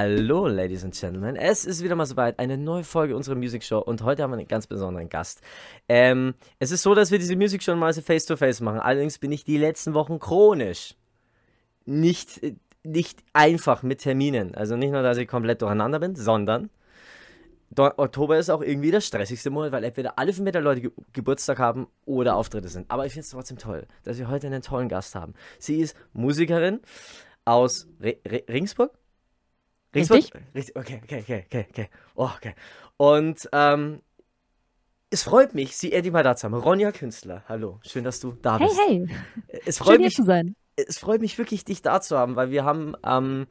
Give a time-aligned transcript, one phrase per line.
[0.00, 1.34] Hallo, Ladies and Gentlemen.
[1.34, 4.38] Es ist wieder mal soweit, eine neue Folge unserer Music Show und heute haben wir
[4.38, 5.40] einen ganz besonderen Gast.
[5.88, 8.78] Ähm, es ist so, dass wir diese Music Show mal so face-to-face machen.
[8.78, 10.94] Allerdings bin ich die letzten Wochen chronisch
[11.84, 12.40] nicht,
[12.84, 14.54] nicht einfach mit Terminen.
[14.54, 16.70] Also nicht nur, dass ich komplett durcheinander bin, sondern
[17.76, 21.88] Oktober ist auch irgendwie der stressigste Monat, weil entweder alle fünf Leute Ge Geburtstag haben
[22.04, 22.88] oder Auftritte sind.
[22.88, 25.34] Aber ich finde es trotzdem toll, dass wir heute einen tollen Gast haben.
[25.58, 26.82] Sie ist Musikerin
[27.44, 28.92] aus Re Re Ringsburg.
[29.94, 30.32] Richtig?
[30.54, 30.76] Richtig.
[30.76, 31.88] Okay, okay, okay, okay, okay.
[32.14, 32.54] Oh, okay.
[32.96, 34.02] Und ähm,
[35.10, 36.54] es freut mich, Sie endlich mal da zu haben.
[36.54, 37.80] Ronja Künstler, hallo.
[37.82, 38.78] Schön, dass du da bist.
[38.78, 39.60] Hey, hey.
[39.64, 40.56] Es freut Schön, mich, hier zu sein.
[40.76, 43.46] Es freut mich wirklich, dich da zu haben, weil wir haben ähm,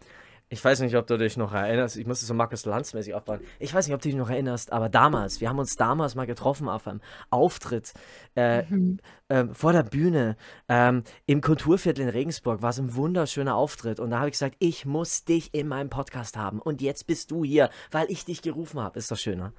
[0.49, 1.97] ich weiß nicht, ob du dich noch erinnerst.
[1.97, 3.41] Ich musste so Markus Lanz-mäßig aufbauen.
[3.59, 6.25] Ich weiß nicht, ob du dich noch erinnerst, aber damals, wir haben uns damals mal
[6.25, 7.93] getroffen auf einem Auftritt
[8.37, 8.99] äh, mhm.
[9.27, 10.37] äh, vor der Bühne
[10.69, 12.61] ähm, im Kulturviertel in Regensburg.
[12.61, 13.99] War es ein wunderschöner Auftritt.
[13.99, 16.61] Und da habe ich gesagt, ich muss dich in meinem Podcast haben.
[16.61, 18.99] Und jetzt bist du hier, weil ich dich gerufen habe.
[18.99, 19.51] Ist doch schöner.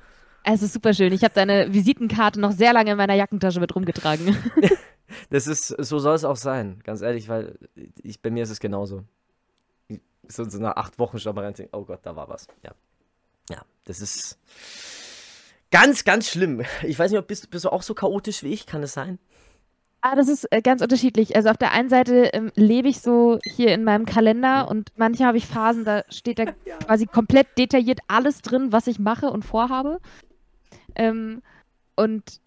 [0.43, 1.13] Es ist super schön.
[1.13, 4.39] Ich habe deine Visitenkarte noch sehr lange in meiner Jackentasche mit rumgetragen.
[5.31, 7.59] das ist, so soll es auch sein, ganz ehrlich, weil
[8.03, 9.05] ich, bei mir ist es genauso
[10.29, 12.47] so, so nach acht Wochen schon mal rein oh Gott, da war was.
[12.63, 12.73] Ja.
[13.51, 14.39] Ja, das ist
[15.71, 16.63] ganz, ganz schlimm.
[16.83, 19.19] Ich weiß nicht, ob bist, bist du auch so chaotisch wie ich, kann es sein?
[20.01, 21.35] Ah, das ist äh, ganz unterschiedlich.
[21.35, 25.29] Also auf der einen Seite ähm, lebe ich so hier in meinem Kalender und manchmal
[25.29, 26.77] habe ich Phasen, da steht da ja.
[26.77, 29.99] quasi komplett detailliert alles drin, was ich mache und vorhabe.
[30.95, 31.43] Ähm,
[31.97, 32.41] und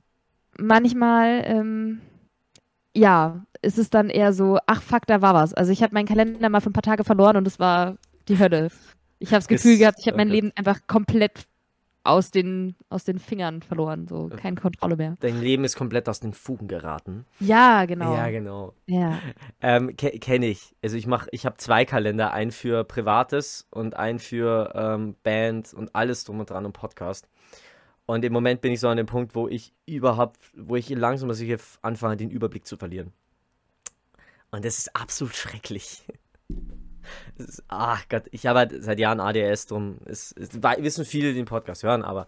[0.58, 2.02] manchmal, ähm,
[2.96, 5.54] ja, ist es dann eher so, ach fuck, da war was.
[5.54, 8.40] Also ich habe meinen Kalender mal für ein paar Tage verloren und es war die
[8.40, 8.70] Hölle.
[9.20, 10.26] Ich habe das Gefühl gehabt, ich habe okay.
[10.26, 11.46] mein Leben einfach komplett
[12.04, 15.18] aus den, aus den Fingern verloren, so keine Kontrolle mehr.
[15.20, 17.26] Dein Leben ist komplett aus den Fugen geraten.
[17.40, 18.16] Ja, genau.
[18.16, 18.74] Ja, genau.
[18.88, 19.20] Ja.
[19.64, 20.74] Ähm, ke Kenne ich.
[20.82, 25.72] Also ich mache, ich habe zwei Kalender, einen für Privates und einen für ähm, Band
[25.76, 27.30] und alles drum und dran und Podcast.
[28.08, 31.30] Und im Moment bin ich so an dem Punkt, wo ich überhaupt, wo ich langsam
[31.30, 33.14] dass ich anfange, den Überblick zu verlieren.
[34.52, 36.04] Und das ist absolut schrecklich.
[37.38, 41.40] Ist, ach Gott, ich habe halt seit Jahren ADS, drum es, es, wissen viele, die
[41.40, 42.28] den Podcast hören, aber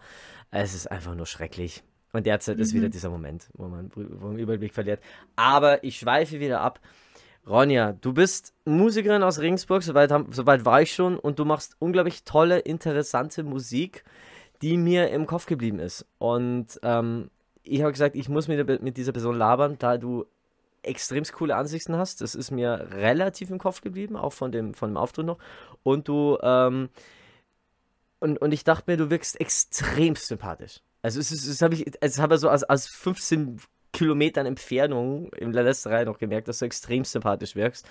[0.50, 1.84] es ist einfach nur schrecklich.
[2.12, 2.62] Und derzeit mhm.
[2.62, 2.90] ist wieder mhm.
[2.90, 5.00] dieser Moment, wo man, wo man den Überblick verliert.
[5.36, 6.80] Aber ich schweife wieder ab.
[7.46, 12.24] Ronja, du bist Musikerin aus Regensburg, soweit, soweit war ich schon, und du machst unglaublich
[12.24, 14.04] tolle, interessante Musik
[14.64, 16.06] die mir im Kopf geblieben ist.
[16.18, 17.30] Und ähm,
[17.62, 20.24] ich habe gesagt, ich muss mit, mit dieser Person labern, da du
[20.84, 22.20] extrem coole Ansichten hast.
[22.20, 25.38] Das ist mir relativ im Kopf geblieben, auch von dem, von dem Auftritt noch.
[25.82, 26.88] Und du, ähm,
[28.20, 30.80] und, und ich dachte mir, du wirkst extrem sympathisch.
[31.02, 33.60] Also es ist, das habe ich, es habe so aus, aus 15
[33.92, 37.86] Kilometern Entfernung im Lästerei noch gemerkt, dass du extrem sympathisch wirkst.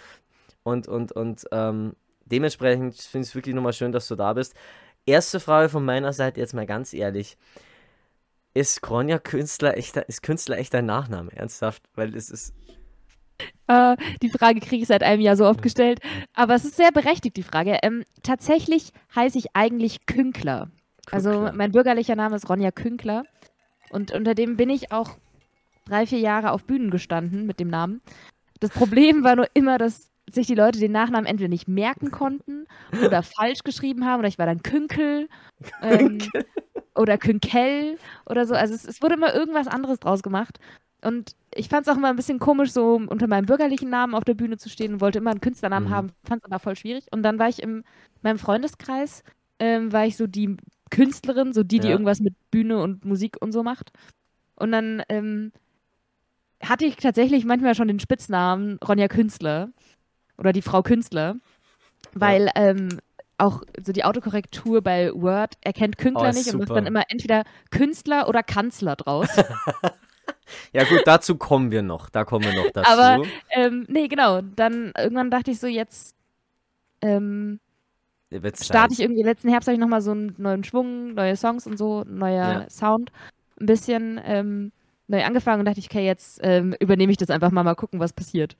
[0.63, 1.95] Und, und, und ähm,
[2.25, 4.55] dementsprechend finde ich es wirklich nochmal schön, dass du da bist.
[5.05, 7.37] Erste Frage von meiner Seite jetzt mal ganz ehrlich.
[8.53, 11.31] Ist Kronja Künstler echter, ist Künstler echt dein Nachname?
[11.35, 11.83] Ernsthaft?
[11.95, 12.53] Weil es ist.
[13.69, 15.99] Uh, die Frage kriege ich seit einem Jahr so oft gestellt.
[16.33, 17.79] Aber es ist sehr berechtigt, die Frage.
[17.81, 20.69] Ähm, tatsächlich heiße ich eigentlich Künkler.
[21.11, 23.23] Also mein bürgerlicher Name ist Ronja Künkler.
[23.89, 25.11] Und unter dem bin ich auch
[25.85, 28.01] drei, vier Jahre auf Bühnen gestanden mit dem Namen.
[28.59, 32.65] Das Problem war nur immer, dass sich die Leute den Nachnamen entweder nicht merken konnten
[33.05, 35.27] oder falsch geschrieben haben oder ich war dann Künkel
[35.81, 36.19] ähm,
[36.95, 38.55] oder Künkel oder so.
[38.55, 40.59] Also es, es, wurde immer irgendwas anderes draus gemacht.
[41.03, 44.23] Und ich fand es auch immer ein bisschen komisch, so unter meinem bürgerlichen Namen auf
[44.23, 45.93] der Bühne zu stehen und wollte immer einen Künstlernamen mhm.
[45.93, 47.05] haben, fand es aber voll schwierig.
[47.11, 47.83] Und dann war ich in
[48.21, 49.23] meinem Freundeskreis,
[49.59, 50.55] ähm, war ich so die
[50.89, 51.93] Künstlerin, so die, die ja.
[51.93, 53.91] irgendwas mit Bühne und Musik und so macht.
[54.55, 55.51] Und dann ähm,
[56.61, 59.69] hatte ich tatsächlich manchmal schon den Spitznamen Ronja Künstler
[60.37, 61.35] oder die Frau Künstler,
[62.13, 62.51] weil ja.
[62.55, 62.99] ähm,
[63.37, 66.59] auch so die Autokorrektur bei Word erkennt Künstler oh, nicht super.
[66.59, 69.29] und macht dann immer entweder Künstler oder Kanzler draus.
[70.73, 72.89] ja gut, dazu kommen wir noch, da kommen wir noch dazu.
[72.89, 76.15] Aber ähm, nee, genau, dann irgendwann dachte ich so, jetzt
[77.01, 77.59] ähm,
[78.61, 81.77] starte ich irgendwie, letzten Herbst habe ich nochmal so einen neuen Schwung, neue Songs und
[81.77, 82.69] so, neuer ja.
[82.69, 83.11] Sound,
[83.59, 84.71] ein bisschen ähm,
[85.07, 87.99] neu angefangen und dachte ich, okay, jetzt ähm, übernehme ich das einfach mal, mal gucken,
[87.99, 88.55] was passiert.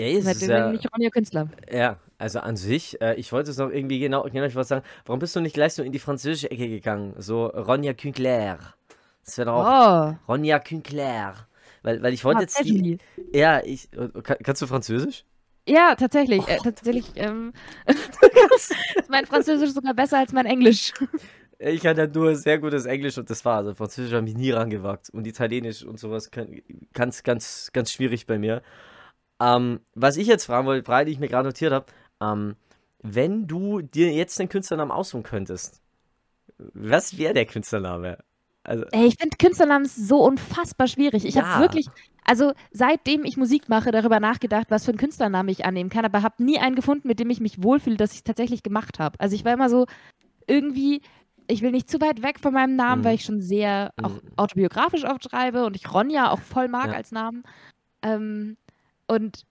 [0.00, 1.48] Ja, ist Seitdem ja, bin ich auch Künstler.
[1.72, 4.84] Ja, also an sich, äh, ich wollte es noch irgendwie genau, genau ich wollte sagen,
[5.04, 7.14] warum bist du nicht gleich so in die französische Ecke gegangen?
[7.18, 8.58] So Ronja Künkler.
[9.24, 10.32] Das wäre doch auch oh.
[10.32, 11.34] Ronja Künkler.
[11.82, 12.98] Weil, weil ich wollte jetzt die.
[13.32, 13.90] Ja, ich.
[13.90, 15.24] Kann, kannst du Französisch?
[15.68, 16.42] Ja, tatsächlich.
[16.42, 16.50] Oh.
[16.50, 17.12] Äh, tatsächlich.
[17.16, 17.52] Ähm,
[19.08, 20.92] mein Französisch ist sogar besser als mein Englisch.
[21.58, 23.58] Ich hatte nur sehr gutes Englisch und das war.
[23.58, 25.10] Also Französisch habe ich nie rangewagt.
[25.10, 26.30] Und Italienisch und sowas
[26.92, 28.62] ganz, ganz, ganz schwierig bei mir.
[29.40, 31.86] Ähm, was ich jetzt fragen wollte, Frage, die ich mir gerade notiert habe,
[32.20, 32.56] ähm,
[33.02, 35.82] wenn du dir jetzt den Künstlernamen aussuchen könntest,
[36.74, 38.18] was wäre der Künstlername?
[38.68, 41.24] Also, Ey, ich finde Künstlernamen so unfassbar schwierig.
[41.24, 41.46] Ich ja.
[41.46, 41.86] habe wirklich,
[42.24, 46.22] also seitdem ich Musik mache, darüber nachgedacht, was für einen Künstlernamen ich annehmen kann, aber
[46.22, 49.18] habe nie einen gefunden, mit dem ich mich wohlfühle, dass ich es tatsächlich gemacht habe.
[49.20, 49.86] Also ich war immer so
[50.46, 51.00] irgendwie,
[51.46, 53.04] ich will nicht zu weit weg von meinem Namen, mhm.
[53.06, 54.32] weil ich schon sehr auch mhm.
[54.36, 56.92] autobiografisch oft schreibe und ich Ronja auch voll mag ja.
[56.92, 57.44] als Namen.
[58.02, 58.58] Ähm,
[59.06, 59.44] und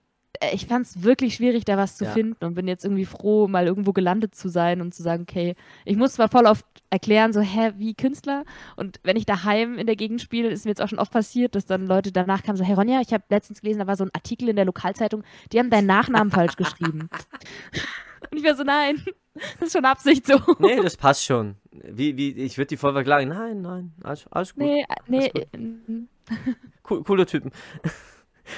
[0.52, 2.12] ich fand es wirklich schwierig, da was zu ja.
[2.12, 5.54] finden und bin jetzt irgendwie froh, mal irgendwo gelandet zu sein und zu sagen, okay,
[5.84, 8.44] ich muss zwar voll oft erklären, so, hä, wie Künstler?
[8.76, 11.54] Und wenn ich daheim in der Gegend spiele, ist mir jetzt auch schon oft passiert,
[11.54, 14.04] dass dann Leute danach kamen, so, hey Ronja, ich habe letztens gelesen, da war so
[14.04, 15.22] ein Artikel in der Lokalzeitung,
[15.52, 17.08] die haben deinen Nachnamen falsch geschrieben.
[18.30, 19.02] Und ich war so, nein,
[19.34, 20.40] das ist schon Absicht so.
[20.58, 21.56] Nee, das passt schon.
[21.70, 23.28] Wie, wie, ich würde die voll verklagen.
[23.28, 24.62] Nein, nein, alles, alles gut.
[24.62, 25.30] Nee, nee.
[25.30, 25.46] Gut.
[25.52, 26.54] Äh,
[26.90, 27.52] cool, coole Typen.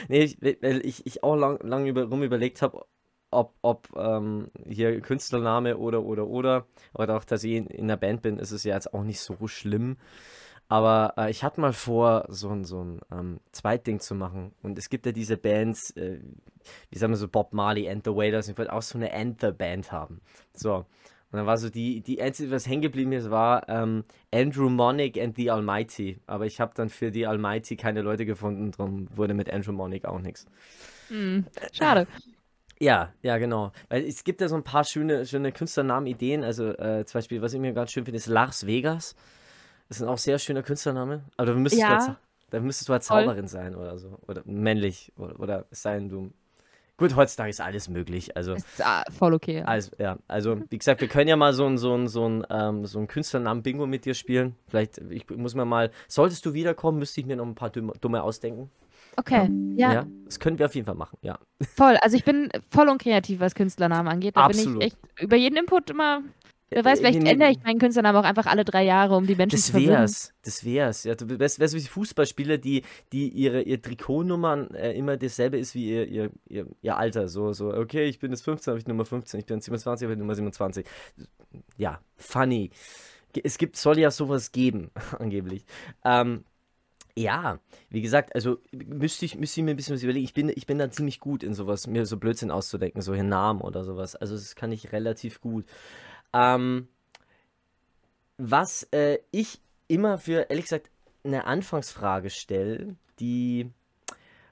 [0.08, 2.84] Nee, weil ich, ich auch lang, lang über, rum überlegt habe,
[3.30, 7.96] ob, ob ähm, hier Künstlername oder, oder, oder, oder auch, dass ich in, in der
[7.96, 9.96] Band bin, ist es ja jetzt auch nicht so schlimm.
[10.68, 14.52] Aber äh, ich hatte mal vor, so ein, so ein ähm, Zweitding zu machen.
[14.62, 16.20] Und es gibt ja diese Bands, äh,
[16.90, 18.48] wie sagen wir so, Bob Marley and the Wailers.
[18.48, 20.20] Ich wollte auch so eine Anther-Band haben.
[20.54, 20.86] So.
[21.32, 25.16] Und dann war so die, die einzige, was hängen geblieben ist, war ähm, Andrew Monic
[25.20, 26.18] and the Almighty.
[26.26, 30.04] Aber ich habe dann für die Almighty keine Leute gefunden, darum wurde mit Andrew Monic
[30.06, 30.46] auch nichts.
[31.08, 32.06] Hm, schade.
[32.82, 33.72] Ja, ja, genau.
[33.90, 36.42] Weil es gibt ja so ein paar schöne, schöne Künstlernamen-Ideen.
[36.42, 39.14] Also äh, zum Beispiel, was ich mir ganz schön finde, ist Las Vegas.
[39.88, 41.24] Das ist ein auch sehr schöner Künstlername.
[41.36, 41.88] Aber da müsstest, ja.
[41.88, 42.10] du, als,
[42.48, 44.18] da müsstest du als Zauberin sein oder so.
[44.26, 45.12] Oder männlich.
[45.18, 46.32] Oder, oder sein, du.
[47.00, 48.36] Gut, heutzutage ist alles möglich.
[48.36, 49.60] Also, ist ah, voll okay.
[49.60, 49.64] Ja.
[49.64, 50.18] Also, ja.
[50.28, 52.98] Also, wie gesagt, wir können ja mal so ein, so ein, so ein, ähm, so
[52.98, 54.54] ein Künstlernamen-Bingo mit dir spielen.
[54.68, 57.94] Vielleicht, ich muss mir mal, solltest du wiederkommen, müsste ich mir noch ein paar dumme,
[58.02, 58.70] dumme ausdenken.
[59.16, 59.94] Okay, ja.
[59.94, 60.06] ja.
[60.26, 61.38] Das können wir auf jeden Fall machen, ja.
[61.74, 64.36] Voll, also ich bin voll unkreativ, was Künstlernamen angeht.
[64.36, 64.80] Da Absolut.
[64.80, 66.20] bin ich echt über jeden Input immer
[66.72, 69.34] Wer weiß, vielleicht nee, ändere ich meinen Künstlernamen auch einfach alle drei Jahre, um die
[69.34, 70.02] Menschen das zu verwirren.
[70.02, 71.02] Wär's, das wär's.
[71.02, 72.82] Ja, du weißt, weißt wie Fußballspieler, die,
[73.12, 77.28] die ihre, ihr Trikotnummern äh, immer dasselbe ist wie ihr, ihr, ihr, ihr, Alter.
[77.28, 80.12] So, so, okay, ich bin jetzt 15, habe ich Nummer 15, ich bin 27, habe
[80.12, 80.86] ich Nummer 27.
[81.76, 82.70] Ja, funny.
[83.42, 85.64] Es gibt, soll ja sowas geben, angeblich.
[86.04, 86.44] Ähm,
[87.16, 87.58] ja,
[87.88, 90.24] wie gesagt, also müsste ich, müsste ich mir ein bisschen was überlegen.
[90.24, 93.60] Ich bin, ich bin da ziemlich gut in sowas, mir so Blödsinn auszudenken, so Namen
[93.60, 94.14] oder sowas.
[94.14, 95.64] Also das kann ich relativ gut.
[96.32, 96.88] Ähm,
[98.38, 100.90] was äh, ich immer für, ehrlich gesagt,
[101.24, 103.70] eine Anfangsfrage stelle, die.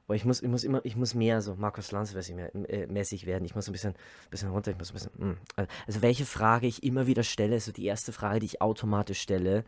[0.06, 3.44] Boah, ich muss, ich muss immer, ich muss mehr so Markus Lanz äh, mäßig werden.
[3.44, 3.94] Ich muss ein bisschen,
[4.30, 5.12] bisschen runter, ich muss ein bisschen.
[5.19, 5.36] Mh.
[5.56, 5.66] Hm.
[5.86, 9.64] Also welche Frage ich immer wieder stelle, so die erste Frage, die ich automatisch stelle,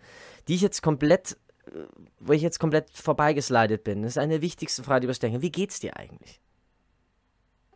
[0.48, 1.36] die ich jetzt komplett,
[1.66, 1.84] äh,
[2.20, 5.42] wo ich jetzt komplett vorbeigeslidet bin, das ist eine der wichtigsten Fragen, die wir stellen.
[5.42, 6.40] Wie geht's dir eigentlich?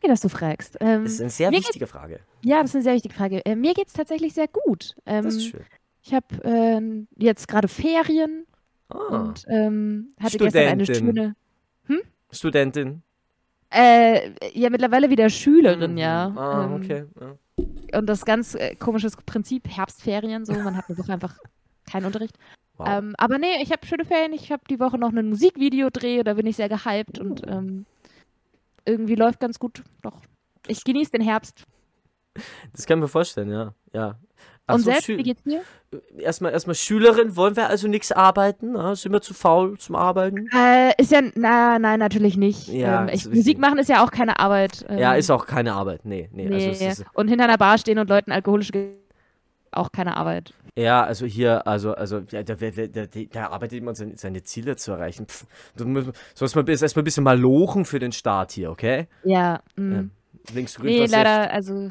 [0.05, 0.77] Danke, dass du fragst.
[0.81, 2.21] Ähm, das ist eine sehr wichtige Frage.
[2.43, 3.47] Ja, das ist eine sehr wichtige Frage.
[3.47, 4.95] Äh, mir geht es tatsächlich sehr gut.
[5.07, 5.65] Ähm, das ist schön.
[6.03, 8.45] Ich habe äh, jetzt gerade Ferien
[8.91, 8.99] oh.
[9.15, 10.53] und ähm, hatte Studentin.
[10.53, 11.37] gestern eine schöne.
[11.87, 12.01] Hm?
[12.31, 13.03] Studentin.
[13.71, 15.99] Äh, ja, mittlerweile wieder Schülerin, mhm.
[15.99, 16.33] ja.
[16.37, 17.05] Ah, ähm, okay.
[17.19, 17.99] Ja.
[17.99, 21.39] Und das ganz äh, komisches Prinzip, Herbstferien, so, man hat eine Woche einfach
[21.91, 22.37] keinen Unterricht.
[22.77, 22.89] Wow.
[22.91, 24.35] Ähm, aber nee, ich habe schöne Ferien.
[24.35, 27.87] Ich habe die Woche noch ein Musikvideo dreh, da bin ich sehr gehypt und ähm,
[28.87, 29.83] irgendwie läuft ganz gut.
[30.03, 30.23] Doch.
[30.67, 31.65] Ich genieße den Herbst.
[32.73, 33.75] Das kann ich mir vorstellen, ja.
[33.93, 34.19] ja.
[34.67, 35.63] Ach Und so, selbst, wie geht's dir?
[36.17, 38.73] Erstmal, erstmal Schülerin, wollen wir also nichts arbeiten?
[38.73, 38.97] Na?
[38.97, 40.49] Sind wir zu faul zum Arbeiten?
[40.55, 42.69] Äh, ist ja, na, nein, natürlich nicht.
[42.69, 44.85] Ja, ähm, ich, Musik machen ist ja auch keine Arbeit.
[44.89, 46.31] Ähm, ja, ist auch keine Arbeit, nee.
[46.33, 46.69] nee, nee.
[46.69, 48.73] Also ist, Und hinter einer Bar stehen und Leuten alkoholische
[49.77, 50.55] auch keine Arbeit.
[50.77, 54.93] Ja, also hier, also, also, da, da, da, da arbeitet man seine, seine Ziele zu
[54.93, 55.27] erreichen.
[55.27, 59.07] Pff, du musst, sollst mal erstmal ein bisschen mal lochen für den Start hier, okay?
[59.23, 59.61] Ja.
[59.77, 60.05] Ja
[60.53, 61.91] links grün Nee, leider, also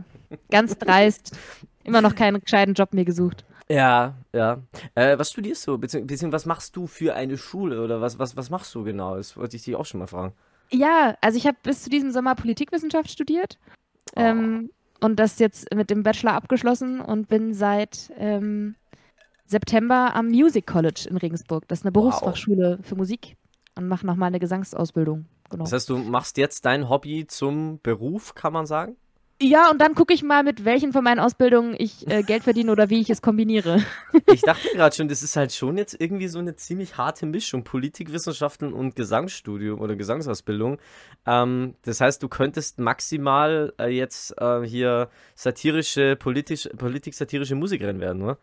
[0.49, 1.35] ganz dreist.
[1.83, 3.45] Immer noch keinen gescheiten Job mir gesucht.
[3.69, 4.61] Ja, ja.
[4.95, 5.77] Äh, was studierst du?
[5.77, 9.15] Beziehungsweise was machst du für eine Schule oder was, was, was machst du genau?
[9.15, 10.33] Das wollte ich dich auch schon mal fragen.
[10.69, 13.57] Ja, also ich habe bis zu diesem Sommer Politikwissenschaft studiert.
[14.15, 14.21] Oh.
[14.21, 14.69] Ähm,
[15.03, 18.75] und das jetzt mit dem Bachelor abgeschlossen und bin seit ähm,
[19.45, 21.67] September am Music College in Regensburg.
[21.67, 22.86] Das ist eine Berufsfachschule wow.
[22.86, 23.36] für Musik
[23.75, 25.25] und mache nochmal eine Gesangsausbildung.
[25.50, 25.65] Genau.
[25.65, 28.95] Das heißt, du machst jetzt dein Hobby zum Beruf, kann man sagen?
[29.41, 32.71] Ja, und dann gucke ich mal, mit welchen von meinen Ausbildungen ich äh, Geld verdiene
[32.71, 33.83] oder wie ich es kombiniere.
[34.31, 37.63] Ich dachte gerade schon, das ist halt schon jetzt irgendwie so eine ziemlich harte Mischung.
[37.63, 40.77] Politikwissenschaften und Gesangsstudium oder Gesangsausbildung.
[41.25, 48.21] Ähm, das heißt, du könntest maximal äh, jetzt äh, hier satirische, politisch, politik-satirische Musikerin werden,
[48.21, 48.37] oder?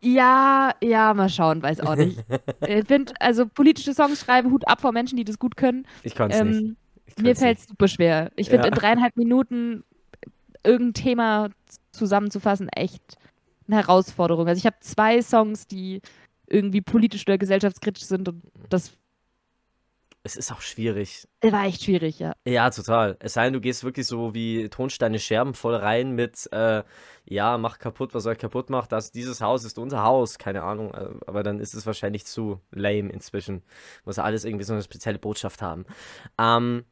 [0.00, 2.24] Ja, ja, mal schauen, weiß auch nicht.
[2.66, 5.86] ich finde, also politische Songs schreiben, Hut ab vor Menschen, die das gut können.
[6.02, 6.76] Ich kann es ähm, nicht.
[7.20, 8.30] Mir fällt es super schwer.
[8.36, 8.72] Ich finde, ja.
[8.72, 9.82] in dreieinhalb Minuten
[10.64, 11.48] irgendein Thema
[11.92, 13.16] zusammenzufassen, echt
[13.66, 14.48] eine Herausforderung.
[14.48, 16.00] Also ich habe zwei Songs, die
[16.46, 18.92] irgendwie politisch oder gesellschaftskritisch sind und das
[20.24, 21.26] es ist auch schwierig.
[21.40, 22.34] War echt schwierig, ja.
[22.44, 23.16] Ja, total.
[23.20, 26.82] Es sei denn, du gehst wirklich so wie Tonsteine Scherben voll rein mit, äh,
[27.24, 28.92] ja, mach kaputt, was euch kaputt macht.
[28.92, 30.92] Das, dieses Haus ist unser Haus, keine Ahnung.
[30.92, 33.62] Äh, aber dann ist es wahrscheinlich zu lame inzwischen.
[34.04, 35.86] Muss alles irgendwie so eine spezielle Botschaft haben.
[36.36, 36.84] Ähm,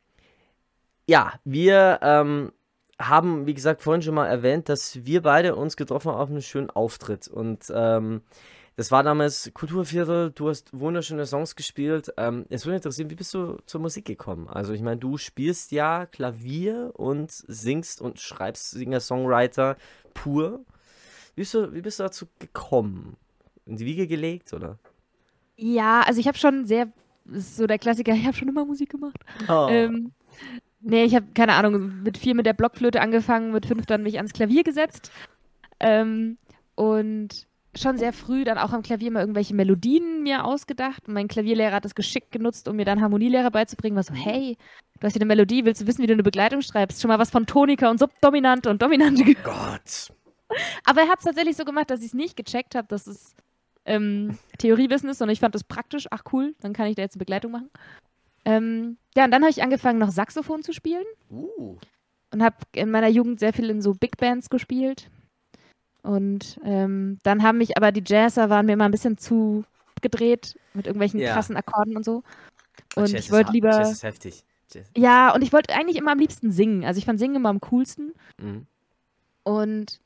[1.06, 2.52] ja, wir ähm,
[3.00, 6.42] haben, wie gesagt, vorhin schon mal erwähnt, dass wir beide uns getroffen haben auf einen
[6.42, 7.28] schönen Auftritt.
[7.28, 8.22] Und ähm,
[8.76, 12.12] das war damals Kulturviertel, du hast wunderschöne Songs gespielt.
[12.18, 14.48] Ähm, es würde interessieren, wie bist du zur Musik gekommen?
[14.48, 19.76] Also ich meine, du spielst ja Klavier und singst und schreibst Singer-Songwriter
[20.12, 20.64] pur.
[21.34, 23.16] Wie bist, du, wie bist du dazu gekommen?
[23.64, 24.78] In die Wiege gelegt, oder?
[25.56, 26.92] Ja, also ich habe schon sehr,
[27.24, 29.18] so der Klassiker, ich habe schon immer Musik gemacht.
[29.48, 29.68] Oh.
[29.70, 30.12] Ähm,
[30.86, 34.16] nee, ich habe, keine Ahnung, mit vier mit der Blockflöte angefangen, mit fünf dann mich
[34.16, 35.10] ans Klavier gesetzt.
[35.80, 36.38] Ähm,
[36.74, 41.06] und schon sehr früh dann auch am Klavier mal irgendwelche Melodien mir ausgedacht.
[41.06, 43.96] Und mein Klavierlehrer hat das geschickt genutzt, um mir dann Harmonielehrer beizubringen.
[43.96, 44.56] War so, hey,
[44.98, 47.00] du hast hier eine Melodie, willst du wissen, wie du eine Begleitung schreibst?
[47.00, 49.24] Schon mal was von Tonika und Subdominante und Dominante.
[49.44, 50.12] Gott.
[50.84, 53.34] Aber er hat es tatsächlich so gemacht, dass ich es nicht gecheckt habe, dass es
[53.84, 56.06] ähm, Theoriewissen ist, sondern ich fand das praktisch.
[56.10, 57.70] Ach cool, dann kann ich da jetzt eine Begleitung machen.
[58.46, 61.04] Ähm, ja, und dann habe ich angefangen, noch Saxophon zu spielen.
[61.30, 61.76] Uh.
[62.32, 65.10] Und habe in meiner Jugend sehr viel in so Big Bands gespielt.
[66.02, 69.64] Und ähm, dann haben mich aber die Jazzer waren mir immer ein bisschen zu
[70.00, 71.32] gedreht mit irgendwelchen ja.
[71.32, 72.22] krassen Akkorden und so.
[72.94, 73.70] Und Jazz ich wollte lieber.
[73.70, 74.44] Jazz ist heftig.
[74.72, 74.86] Jazz.
[74.96, 76.84] Ja, und ich wollte eigentlich immer am liebsten singen.
[76.84, 78.12] Also ich fand Singen immer am coolsten.
[78.40, 78.66] Mhm.
[79.42, 80.00] Und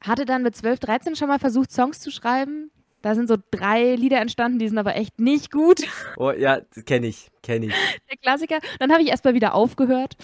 [0.00, 2.70] hatte dann mit 12, 13 schon mal versucht, Songs zu schreiben.
[3.02, 5.80] Da sind so drei Lieder entstanden, die sind aber echt nicht gut.
[6.16, 7.72] Oh ja, kenne ich, kenne ich.
[8.10, 8.58] Der Klassiker.
[8.78, 10.16] Dann habe ich erstmal wieder aufgehört.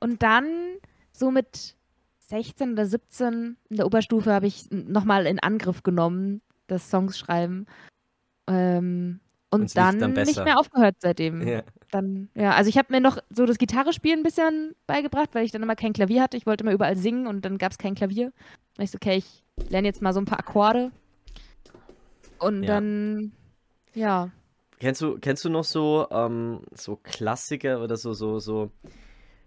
[0.00, 0.46] Und dann
[1.12, 1.76] so mit
[2.28, 7.66] 16 oder 17 in der Oberstufe habe ich nochmal in Angriff genommen, das Songs schreiben.
[8.48, 9.20] Ähm,
[9.50, 11.46] und dann, dann nicht mehr aufgehört seitdem.
[11.46, 11.62] Ja.
[11.90, 15.52] Dann, ja, also ich habe mir noch so das Gitarrespielen ein bisschen beigebracht, weil ich
[15.52, 16.36] dann immer kein Klavier hatte.
[16.36, 18.32] Ich wollte immer überall singen und dann gab es kein Klavier.
[18.76, 20.90] Und ich so, okay, ich lerne jetzt mal so ein paar Akkorde.
[22.38, 22.74] Und ja.
[22.74, 23.32] dann,
[23.94, 24.30] ja.
[24.78, 28.70] Kennst du, kennst du noch so, ähm, so Klassiker oder so, so, so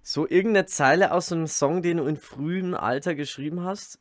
[0.02, 4.00] so irgendeine Zeile aus einem Song, den du in frühem Alter geschrieben hast?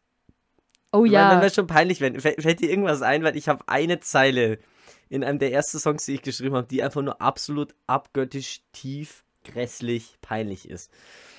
[0.93, 1.31] Oh ja.
[1.31, 4.59] Dann wäre schon peinlich, wenn fällt dir irgendwas ein, weil ich habe eine Zeile
[5.11, 9.25] in einem der ersten Songs, die ich geschrieben habe, die einfach nur absolut abgöttisch tief
[9.45, 10.91] grässlich peinlich ist.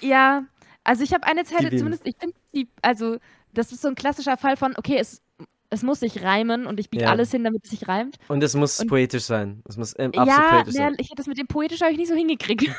[0.02, 0.46] Ja,
[0.84, 3.18] also ich habe eine Zeile zumindest, ich finde die, also
[3.54, 5.22] das ist so ein klassischer Fall von, okay, es,
[5.70, 7.12] es muss sich reimen und ich biege ja.
[7.12, 8.18] alles hin, damit es sich reimt.
[8.28, 9.62] Und es muss und, poetisch sein.
[9.68, 10.94] Es muss ähm, absolut ja, poetisch sein.
[10.94, 12.70] Ja, ich das mit dem poetisch habe ich nicht so hingekriegt.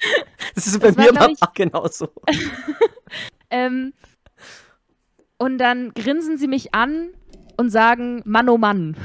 [0.54, 2.08] Das ist bei das mir auch genauso.
[3.50, 3.92] ähm,
[5.38, 7.10] und dann grinsen sie mich an
[7.56, 8.96] und sagen, Mann, oh Mann.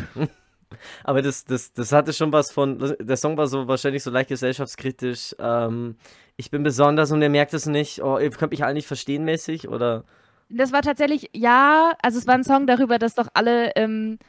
[1.03, 4.29] Aber das, das, das hatte schon was von, der Song war so wahrscheinlich so leicht
[4.29, 5.35] gesellschaftskritisch.
[5.39, 5.97] Ähm,
[6.35, 8.01] ich bin besonders und ihr merkt es nicht.
[8.01, 10.03] Oh, ihr könnt mich alle nicht verstehen mäßig, oder?
[10.49, 14.19] Das war tatsächlich, ja, also es war ein Song darüber, dass doch alle ähm,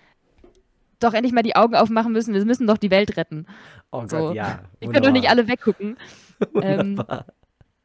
[0.99, 2.35] doch endlich mal die Augen aufmachen müssen.
[2.35, 3.47] Wir müssen doch die Welt retten.
[3.91, 4.33] Oh Gott, so.
[4.33, 4.61] ja.
[4.81, 5.97] Ich kann doch nicht alle weggucken.
[6.55, 7.03] ähm,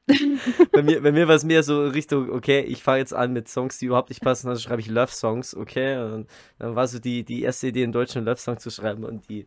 [0.72, 3.48] bei mir, bei mir war es mehr so Richtung, okay, ich fange jetzt an mit
[3.48, 5.98] Songs, die überhaupt nicht passen, also schreibe ich Love-Songs, okay.
[5.98, 9.46] Und dann war so die, die erste Idee, einen deutschen Love-Song zu schreiben und die,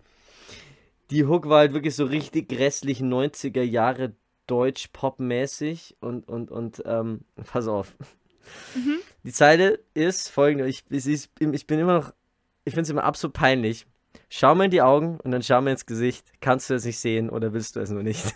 [1.11, 4.14] die Hook war halt wirklich so richtig grässlich 90er Jahre
[4.47, 7.95] Deutsch-Pop-mäßig und, und, und, ähm, pass auf.
[8.75, 8.99] Mhm.
[9.25, 12.15] Die Zeile ist folgende, ich, ich, ich bin immer noch,
[12.65, 13.87] ich finde es immer absolut peinlich.
[14.29, 16.27] Schau mir in die Augen und dann schau mir ins Gesicht.
[16.41, 18.35] Kannst du es nicht sehen oder willst du es nur nicht?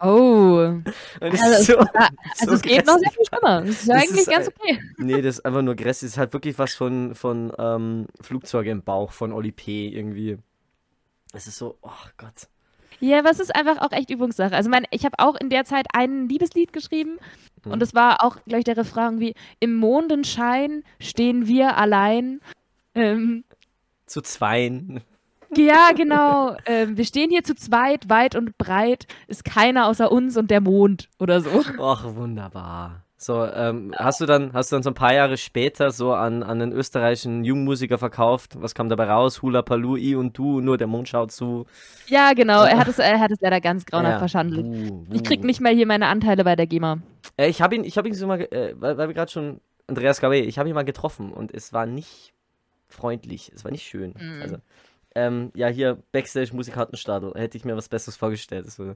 [0.00, 0.74] Oh.
[1.20, 3.62] Also, so, also es geht noch sehr viel schlimmer.
[3.62, 4.78] Das ist ja eigentlich ist, ganz okay.
[4.98, 6.00] Nee, das ist einfach nur Gress.
[6.00, 9.88] Das ist halt wirklich was von, von ähm, Flugzeuge im Bauch von Oli P.
[9.88, 10.38] irgendwie.
[11.32, 12.48] Es ist so, oh Gott.
[13.00, 14.54] Ja, was ist einfach auch echt Übungssache.
[14.54, 17.18] Also mein, ich habe auch in der Zeit ein Liebeslied geschrieben
[17.66, 17.72] hm.
[17.72, 22.40] und es war auch, glaube ich, der Refrain irgendwie, im Mondenschein stehen wir allein.
[22.94, 23.44] Ähm,
[24.06, 25.02] Zu zweien.
[25.54, 26.56] Ja, genau.
[26.66, 29.06] Ähm, wir stehen hier zu zweit, weit und breit.
[29.28, 31.50] Ist keiner außer uns und der Mond oder so.
[31.78, 33.05] Och, wunderbar.
[33.18, 36.42] So, ähm, hast du dann, hast du dann so ein paar Jahre später so an,
[36.42, 38.60] an einen österreichischen Jungmusiker verkauft?
[38.60, 39.40] Was kam dabei raus?
[39.40, 41.64] Hula Palu, I und du, nur der Mond schaut zu.
[42.08, 42.64] Ja, genau.
[42.64, 44.18] Er hat es, er hat es leider ganz grauenhaft ja.
[44.18, 44.66] verschandelt.
[44.66, 45.14] Uh, uh.
[45.14, 46.98] Ich krieg nicht mehr hier meine Anteile bei der GEMA.
[47.38, 49.60] Äh, ich habe ihn, ich habe ihn so mal, äh, weil, weil wir gerade schon
[49.86, 52.34] Andreas Gabe, ich habe ihn mal getroffen und es war nicht
[52.88, 54.14] freundlich, es war nicht schön.
[54.18, 54.42] Mhm.
[54.42, 54.56] Also
[55.14, 57.32] ähm, ja, hier Backstage Musikantenstadel.
[57.34, 58.70] Hätte ich mir was Besseres vorgestellt.
[58.70, 58.94] So,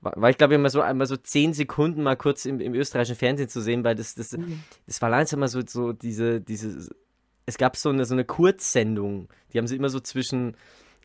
[0.00, 3.48] war, ich glaube immer so einmal so zehn Sekunden mal kurz im, im österreichischen Fernsehen
[3.48, 4.62] zu sehen, weil das, das, mhm.
[4.86, 6.88] das war langsam mal so, so diese, diese,
[7.46, 10.56] es gab so eine, so eine Kurzsendung, die haben sie immer so zwischen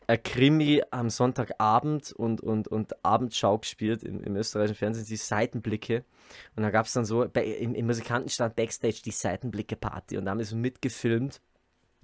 [0.06, 6.04] äh, Krimi am Sonntagabend und, und, und Abendschau gespielt im, im österreichischen Fernsehen, die Seitenblicke.
[6.54, 10.30] Und da gab es dann so bei, im, im Musikantenstand Backstage die Seitenblicke-Party und da
[10.30, 11.40] haben wir so mitgefilmt.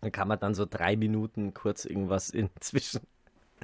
[0.00, 2.50] Dann kann man dann so drei Minuten kurz irgendwas in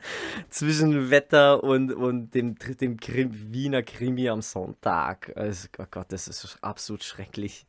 [0.49, 5.33] zwischen Wetter und, und dem, dem Krim, Wiener Krimi am Sonntag.
[5.37, 7.67] Also, oh Gott, das ist absolut schrecklich.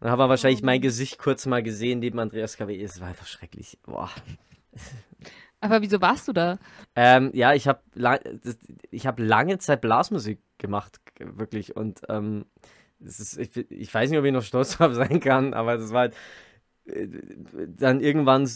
[0.00, 2.80] Dann haben wir wahrscheinlich mein Gesicht kurz mal gesehen neben Andreas KW.
[2.82, 3.78] Es war einfach schrecklich.
[3.82, 4.10] Boah.
[5.60, 6.58] Aber wieso warst du da?
[6.94, 7.80] Ähm, ja, ich habe
[8.90, 11.74] ich hab lange Zeit Blasmusik gemacht, wirklich.
[11.74, 12.44] Und ähm,
[13.00, 16.00] ist, ich, ich, weiß nicht, ob ich noch stolz drauf sein kann, aber das war
[16.00, 16.14] halt.
[16.84, 17.08] Äh,
[17.66, 18.46] dann irgendwann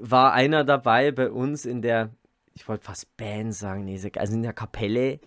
[0.00, 2.10] war einer dabei bei uns in der
[2.54, 5.20] ich wollte fast Band sagen, nee, also in der Kapelle,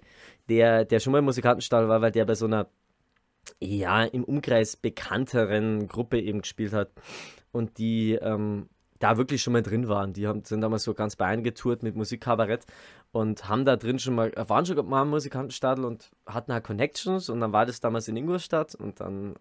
[0.50, 2.68] der, der schon mal im Musikantenstall war, weil der bei so einer,
[3.60, 6.92] ja, im Umkreis bekannteren Gruppe eben gespielt hat
[7.52, 8.70] und die ähm,
[9.00, 10.14] da wirklich schon mal drin waren.
[10.14, 12.66] Die haben, sind damals so ganz Bayern getourt mit Musikkabarett
[13.12, 17.30] und haben da drin schon mal, waren schon mal im Musikantenstadel und hatten halt Connections
[17.30, 19.36] und dann war das damals in Ingolstadt und dann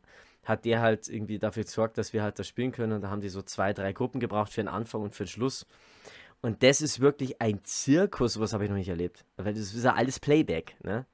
[0.45, 3.21] hat der halt irgendwie dafür gesorgt, dass wir halt da spielen können und da haben
[3.21, 5.67] die so zwei, drei Gruppen gebraucht für den Anfang und für den Schluss.
[6.43, 9.25] Und das ist wirklich ein Zirkus, was habe ich noch nicht erlebt.
[9.37, 11.07] Weil das ist ja alles Playback, ne?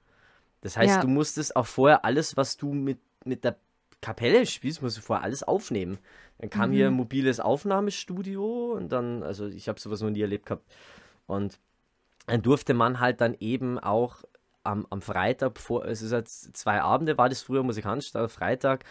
[0.60, 1.00] Das heißt, ja.
[1.00, 3.56] du musstest auch vorher alles, was du mit, mit der
[4.00, 5.98] Kapelle spielst, musst du vorher alles aufnehmen.
[6.38, 6.74] Dann kam mhm.
[6.74, 10.70] hier ein mobiles Aufnahmestudio und dann, also ich habe sowas noch nie erlebt gehabt.
[11.26, 11.58] Und
[12.26, 14.22] dann durfte man halt dann eben auch
[14.64, 18.84] am, am Freitag, vor, es ist jetzt zwei Abende, war das früher musikalisch, Freitag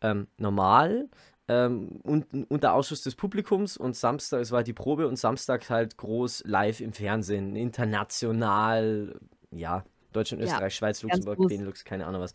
[0.00, 1.08] ähm, normal,
[1.48, 5.96] ähm, und, unter Ausschuss des Publikums und Samstag, es war die Probe und Samstag halt
[5.96, 9.18] groß live im Fernsehen, international,
[9.50, 12.32] ja, Deutschland, Österreich, ja, Schweiz, Luxemburg, Benelux, keine Ahnung was.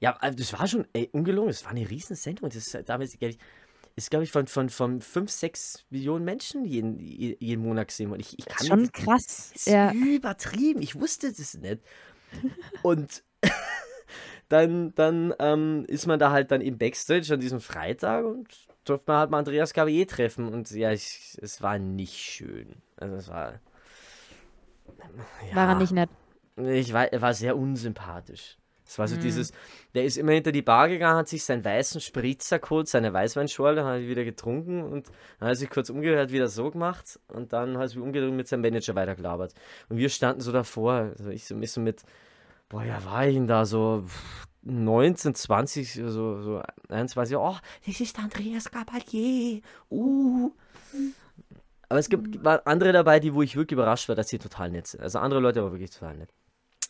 [0.00, 2.48] Ja, also das war schon ey, ungelungen, es war eine riesen Sendung.
[2.48, 3.38] Das ist damals, glaube ich,
[3.96, 8.10] ist, glaube ich, von, von, von 5, 6 Millionen Menschen jeden, jeden Monat gesehen.
[8.10, 9.50] Und ich, ich kann schon nicht, krass.
[9.52, 9.92] Das ist ja.
[9.92, 10.82] übertrieben.
[10.82, 11.80] Ich wusste das nicht.
[12.82, 13.22] Und
[14.54, 18.46] dann, dann ähm, ist man da halt dann im Backstage an diesem Freitag und
[18.84, 20.46] durfte man halt mal Andreas Gavier treffen.
[20.46, 22.76] Und ja, ich, es war nicht schön.
[22.96, 23.60] Also es war.
[25.50, 26.08] Ja, war er nicht nett?
[26.56, 28.56] Ich war, er war sehr unsympathisch.
[28.86, 29.22] Es war so mhm.
[29.22, 29.52] dieses,
[29.94, 33.82] der ist immer hinter die Bar gegangen, hat sich seinen weißen Spritzer geholt, seine Weißweinschorle,
[33.84, 35.08] hat er wieder getrunken und
[35.40, 38.46] dann hat sich kurz umgehört, wieder so gemacht und dann hat er sich umgedreht mit
[38.46, 39.54] seinem Manager weitergelabert.
[39.88, 42.02] Und wir standen so davor, also ich so, so mit,
[42.74, 44.04] boah, ja, war ich denn da so
[44.62, 47.56] 19, 20, so, so 21, oh,
[47.86, 49.60] das ist Andreas Gabalier,
[49.90, 50.50] uh.
[51.88, 52.46] Aber es gibt mhm.
[52.64, 55.02] andere dabei, die, wo ich wirklich überrascht war, dass sie total nett sind.
[55.02, 56.30] Also andere Leute waren wirklich total nett.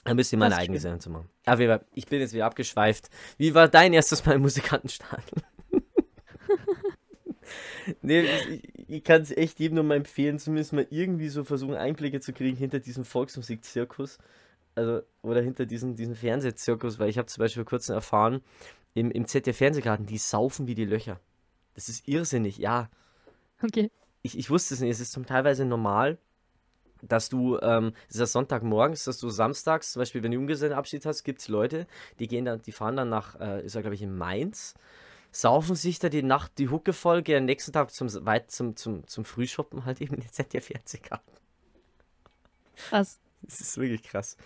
[0.05, 1.29] Ein bisschen meine eigene Sendung zu machen.
[1.45, 3.11] Aber ich bin jetzt wieder abgeschweift.
[3.37, 5.43] Wie war dein erstes Mal im Musikantenstadel?
[8.03, 11.75] nee, ich, ich kann es echt jedem nur mal empfehlen, zumindest mal irgendwie so versuchen,
[11.75, 14.19] Einblicke zu kriegen hinter diesem Volksmusikzirkus
[14.75, 18.43] also, oder hinter diesen, diesen Fernsehzirkus, weil ich habe zum Beispiel vor kurzem erfahren,
[18.95, 21.21] im, im ZDF-Fernsehgarten, die saufen wie die Löcher.
[21.75, 22.89] Das ist irrsinnig, ja.
[23.63, 23.91] Okay.
[24.23, 26.19] Ich, ich wusste es nicht, es ist zum teilweise normal,
[27.03, 31.05] dass du, ähm, es ist ja Sonntagmorgens, dass du samstags, zum Beispiel, wenn du Junggesellenabschied
[31.05, 31.87] hast, gibt es Leute,
[32.19, 34.75] die gehen dann, die fahren dann nach, äh, ist ja glaube ich in Mainz,
[35.31, 38.77] saufen sich da die Nacht die Hucke voll, gehen am nächsten Tag zum, weit zum,
[38.77, 41.35] zum, zum Frühshoppen halt eben in den ZDF-Fernsehgarten.
[42.77, 43.19] Krass.
[43.47, 44.37] Das ist wirklich krass.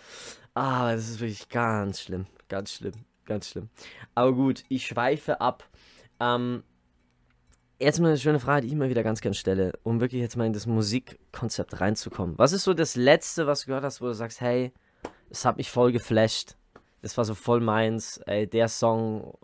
[0.53, 2.25] Ah, das ist wirklich ganz schlimm.
[2.47, 2.93] Ganz schlimm.
[3.25, 3.69] Ganz schlimm.
[4.15, 5.67] Aber gut, ich schweife ab.
[6.19, 6.63] Ähm,
[7.79, 10.35] jetzt mal eine schöne Frage, die ich mal wieder ganz gerne stelle, um wirklich jetzt
[10.35, 12.37] mal in das Musikkonzept reinzukommen.
[12.37, 14.73] Was ist so das Letzte, was du gehört hast, wo du sagst, hey,
[15.29, 16.55] es hat mich voll geflasht.
[17.01, 18.17] Das war so voll meins.
[18.25, 19.37] Ey, der Song,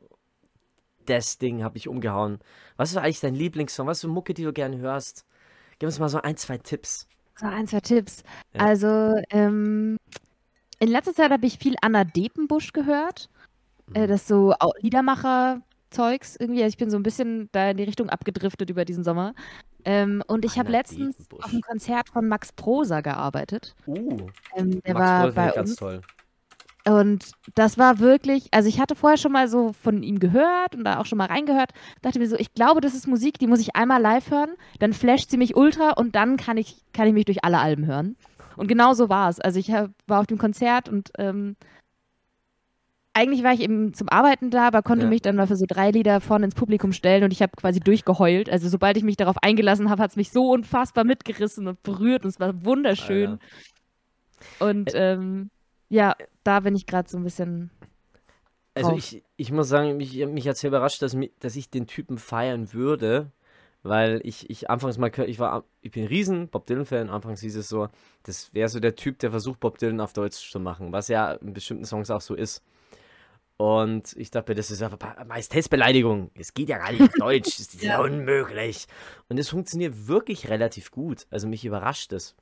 [1.06, 2.40] das Ding hat mich umgehauen.
[2.76, 3.88] Was ist eigentlich dein Lieblingssong?
[3.88, 5.26] Was ist so Mucke, die du gerne hörst?
[5.80, 7.08] Gib uns mal so ein, zwei Tipps.
[7.38, 8.24] So ein, zwei Tipps.
[8.54, 8.62] Ja.
[8.62, 9.98] Also, ähm,
[10.80, 13.30] in letzter Zeit habe ich viel Anna Depenbusch gehört.
[13.94, 14.08] Äh, mhm.
[14.08, 16.64] das ist so Liedermacher-Zeugs irgendwie.
[16.64, 19.34] Also ich bin so ein bisschen da in die Richtung abgedriftet über diesen Sommer.
[19.86, 21.46] Ähm, und ich habe letztens Depenbusch.
[21.46, 23.76] auf einem Konzert von Max Prosa gearbeitet.
[23.86, 25.56] Uh, ähm, der Max war Prosa bei uns.
[25.56, 26.02] ganz toll.
[26.88, 30.84] Und das war wirklich, also ich hatte vorher schon mal so von ihm gehört und
[30.84, 31.72] da auch schon mal reingehört,
[32.04, 34.94] dachte mir so, ich glaube, das ist Musik, die muss ich einmal live hören, dann
[34.94, 38.16] flasht sie mich ultra und dann kann ich, kann ich mich durch alle Alben hören.
[38.56, 39.40] Und genau so war es.
[39.40, 41.56] Also ich hab, war auf dem Konzert und ähm,
[43.14, 45.10] eigentlich war ich eben zum Arbeiten da, aber konnte ja.
[45.10, 47.80] mich dann mal für so drei Lieder vorne ins Publikum stellen und ich habe quasi
[47.80, 48.50] durchgeheult.
[48.50, 52.26] Also sobald ich mich darauf eingelassen habe, hat es mich so unfassbar mitgerissen und berührt
[52.26, 53.40] und es war wunderschön.
[54.60, 55.50] Ja, und ähm,
[55.90, 57.72] ja, da bin ich gerade so ein bisschen.
[58.74, 62.18] Also ich, ich muss sagen, mich, mich hat sehr überrascht, dass, dass ich den Typen
[62.18, 63.32] feiern würde,
[63.84, 67.56] weil ich, ich anfangs mal, ich war, ich bin ein riesen Bob Dylan-Fan, anfangs hieß
[67.56, 67.88] es so,
[68.24, 71.34] das wäre so der Typ, der versucht, Bob Dylan auf Deutsch zu machen, was ja
[71.34, 72.64] in bestimmten Songs auch so ist.
[73.58, 76.30] Und ich dachte mir, das ist einfach Majestätsbeleidigung.
[76.36, 77.58] Es geht ja gar nicht auf Deutsch.
[77.58, 78.88] Das ist ja unmöglich.
[79.30, 81.26] Und es funktioniert wirklich relativ gut.
[81.30, 82.36] Also mich überrascht es.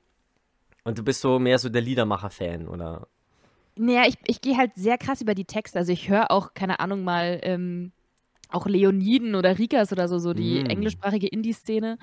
[0.83, 3.07] Und du bist so mehr so der Liedermacher-Fan, oder?
[3.77, 5.79] Naja, ich, ich gehe halt sehr krass über die Texte.
[5.79, 7.91] Also ich höre auch, keine Ahnung, mal ähm,
[8.49, 10.67] auch Leoniden oder Rikas oder so, so die mm.
[10.67, 11.97] englischsprachige Indie-Szene.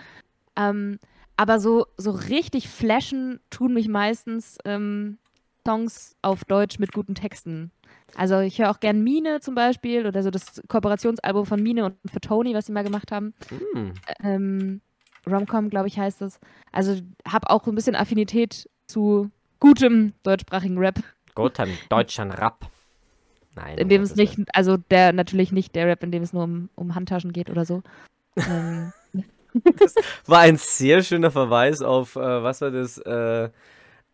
[0.57, 0.99] Ähm,
[1.37, 5.19] aber so, so richtig flashen tun mich meistens ähm,
[5.67, 7.71] Songs auf Deutsch mit guten Texten.
[8.17, 11.97] Also ich höre auch gern Mine zum Beispiel oder so das Kooperationsalbum von Mine und
[12.11, 13.35] für Tony, was sie mal gemacht haben.
[13.75, 13.93] Mm.
[14.23, 14.81] Ähm,
[15.27, 16.41] Romcom, glaube ich, heißt es.
[16.73, 19.31] Also habe auch so ein bisschen Affinität zu
[19.61, 21.01] gutem deutschsprachigen Rap.
[21.35, 22.67] Gutem deutschen Rap.
[23.55, 23.79] Nein.
[23.79, 26.71] In dem es nicht, also der natürlich nicht der Rap, in dem es nur um,
[26.75, 27.83] um Handtaschen geht oder so.
[28.37, 28.93] ähm.
[29.53, 29.95] Das
[30.27, 32.99] war ein sehr schöner Verweis auf, äh, was war das?
[32.99, 33.51] Äh,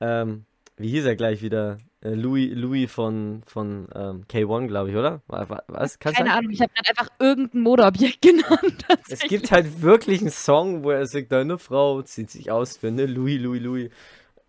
[0.00, 1.78] ähm, wie hieß er gleich wieder?
[2.02, 5.22] Äh, Louis, Louis von, von ähm, K1, glaube ich, oder?
[5.26, 5.98] Was?
[5.98, 8.84] Kannst Keine Ahnung, ich habe gerade einfach irgendein Modeobjekt genannt.
[9.08, 12.88] Es gibt halt wirklich einen Song, wo er sagt, deine Frau zieht sich aus für
[12.88, 13.90] eine Louis, Louis, Louis.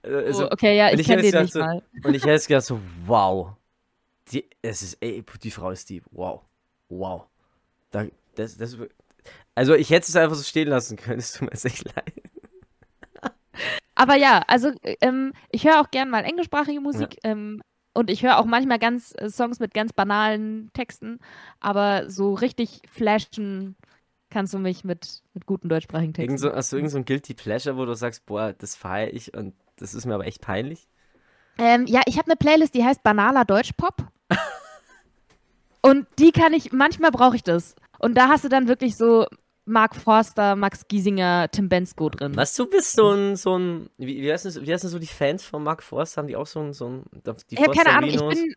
[0.07, 1.83] Äh, also, oh, okay, ja, ich, kenne den nicht so, mal.
[2.03, 3.53] Und ich hätte es gedacht so, wow.
[4.31, 6.41] Die, es ist, ey, die Frau ist die, wow.
[6.89, 7.23] Wow.
[7.91, 8.77] Da, das, das,
[9.55, 12.13] also ich hätte es einfach so stehen lassen können, es tut mir echt leid.
[13.95, 17.15] Aber ja, also ähm, ich höre auch gern mal englischsprachige Musik.
[17.23, 17.31] Ja.
[17.31, 17.61] Ähm,
[17.95, 21.17] und ich höre auch manchmal ganz äh, Songs mit ganz banalen Texten,
[21.59, 23.75] aber so richtig flashen
[24.29, 26.29] kannst du mich mit, mit guten deutschsprachigen Texten.
[26.29, 29.33] Irgend so, hast du irgend so Guilty Pleasure, wo du sagst, boah, das feiere ich
[29.35, 30.87] und das ist mir aber echt peinlich?
[31.57, 33.95] Ähm, ja, ich habe eine Playlist, die heißt Banaler Deutschpop.
[35.81, 37.75] und die kann ich, manchmal brauche ich das.
[37.99, 39.25] Und da hast du dann wirklich so
[39.65, 42.35] Mark Forster, Max Giesinger, Tim Bensko drin.
[42.35, 45.43] Was, du bist so ein, so ein wie, wie, heißen, wie heißen so die Fans
[45.43, 46.21] von Mark Forster?
[46.21, 47.03] Haben die auch so ein, so ein
[47.49, 48.53] die Ich habe keine Ahnung, ich bin,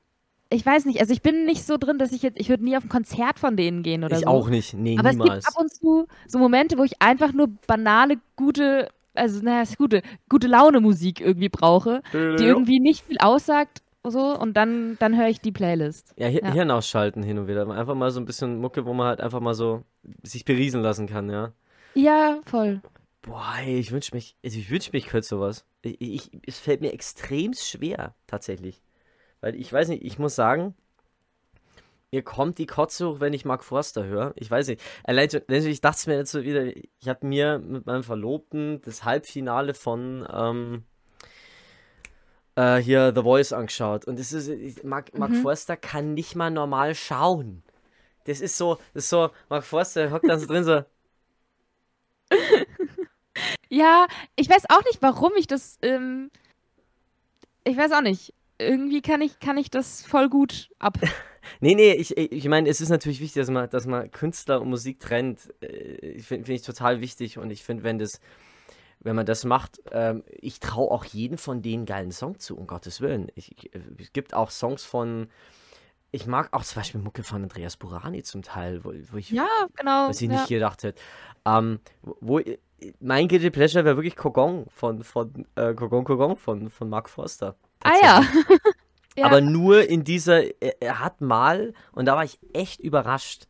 [0.51, 2.77] ich weiß nicht, also ich bin nicht so drin, dass ich jetzt, ich würde nie
[2.77, 4.27] auf ein Konzert von denen gehen oder ich so.
[4.27, 5.39] Ich auch nicht, nee, Aber niemals.
[5.39, 9.63] es gibt ab und zu so Momente, wo ich einfach nur banale, gute, also naja,
[9.63, 14.97] ist gute, gute Laune Musik irgendwie brauche, die irgendwie nicht viel aussagt so und dann,
[14.99, 16.15] dann höre ich die Playlist.
[16.17, 17.69] Ja, Hi ja, Hirn ausschalten hin und wieder.
[17.69, 19.83] Einfach mal so ein bisschen Mucke, wo man halt einfach mal so
[20.23, 21.53] sich beriesen lassen kann, ja.
[21.95, 22.81] Ja, voll.
[23.23, 25.67] Boah, ey, ich wünsche mich, also ich wünsche mich, ich könnte sowas.
[25.83, 28.81] Ich, ich, es fällt mir extrem schwer, tatsächlich.
[29.43, 30.75] Weil ich weiß nicht, ich muss sagen,
[32.13, 34.33] mir kommt die Kotze hoch, wenn ich Mark Forster höre.
[34.37, 34.83] Ich weiß nicht.
[35.05, 39.75] Allein, ich dachte mir jetzt so wieder, ich habe mir mit meinem Verlobten das Halbfinale
[39.75, 40.85] von ähm,
[42.57, 44.07] äh, hier The Voice angeschaut.
[44.07, 45.43] Und das ist, Mark, Mark mhm.
[45.43, 47.63] Forster kann nicht mal normal schauen.
[48.25, 50.85] Das ist so, das ist so, Mark Forster hockt dann so drin so.
[53.69, 56.31] ja, ich weiß auch nicht, warum ich das, ähm,
[57.65, 58.35] ich weiß auch nicht.
[58.59, 60.99] Irgendwie kann ich, kann ich das voll gut ab.
[61.61, 64.71] nee, nee, ich, ich meine, es ist natürlich wichtig, dass man, dass man Künstler und
[64.71, 65.53] Musik trennt.
[65.61, 68.21] Äh, finde find ich total wichtig und ich finde, wenn das,
[69.01, 72.67] wenn man das macht, ähm, ich traue auch jeden von denen geilen Song zu, um
[72.67, 73.29] Gottes Willen.
[73.35, 75.29] Ich, ich, es gibt auch Songs von,
[76.13, 79.49] ich mag auch zum Beispiel Mucke von Andreas Burani zum Teil, wo, wo ich, ja,
[79.77, 80.37] genau, was ich ja.
[80.37, 81.01] nicht gedacht hätte.
[81.47, 82.41] Ähm, wo,
[83.01, 87.57] mein Guilty Pleasure wäre wirklich Kogong von, von äh, Kogong Kogong von, von Mark Forster.
[87.83, 88.25] Ah ja.
[89.17, 89.27] ja.
[89.27, 93.47] Aber nur in dieser, er, hat mal, und da war ich echt überrascht,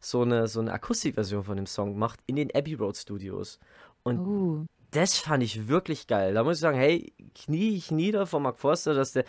[0.00, 3.58] so eine, so eine Akustikversion von dem Song gemacht in den Abbey Road Studios.
[4.02, 6.34] Und uh das fand ich wirklich geil.
[6.34, 9.24] Da muss ich sagen, hey, knie ich nieder von Mark Forster, dass der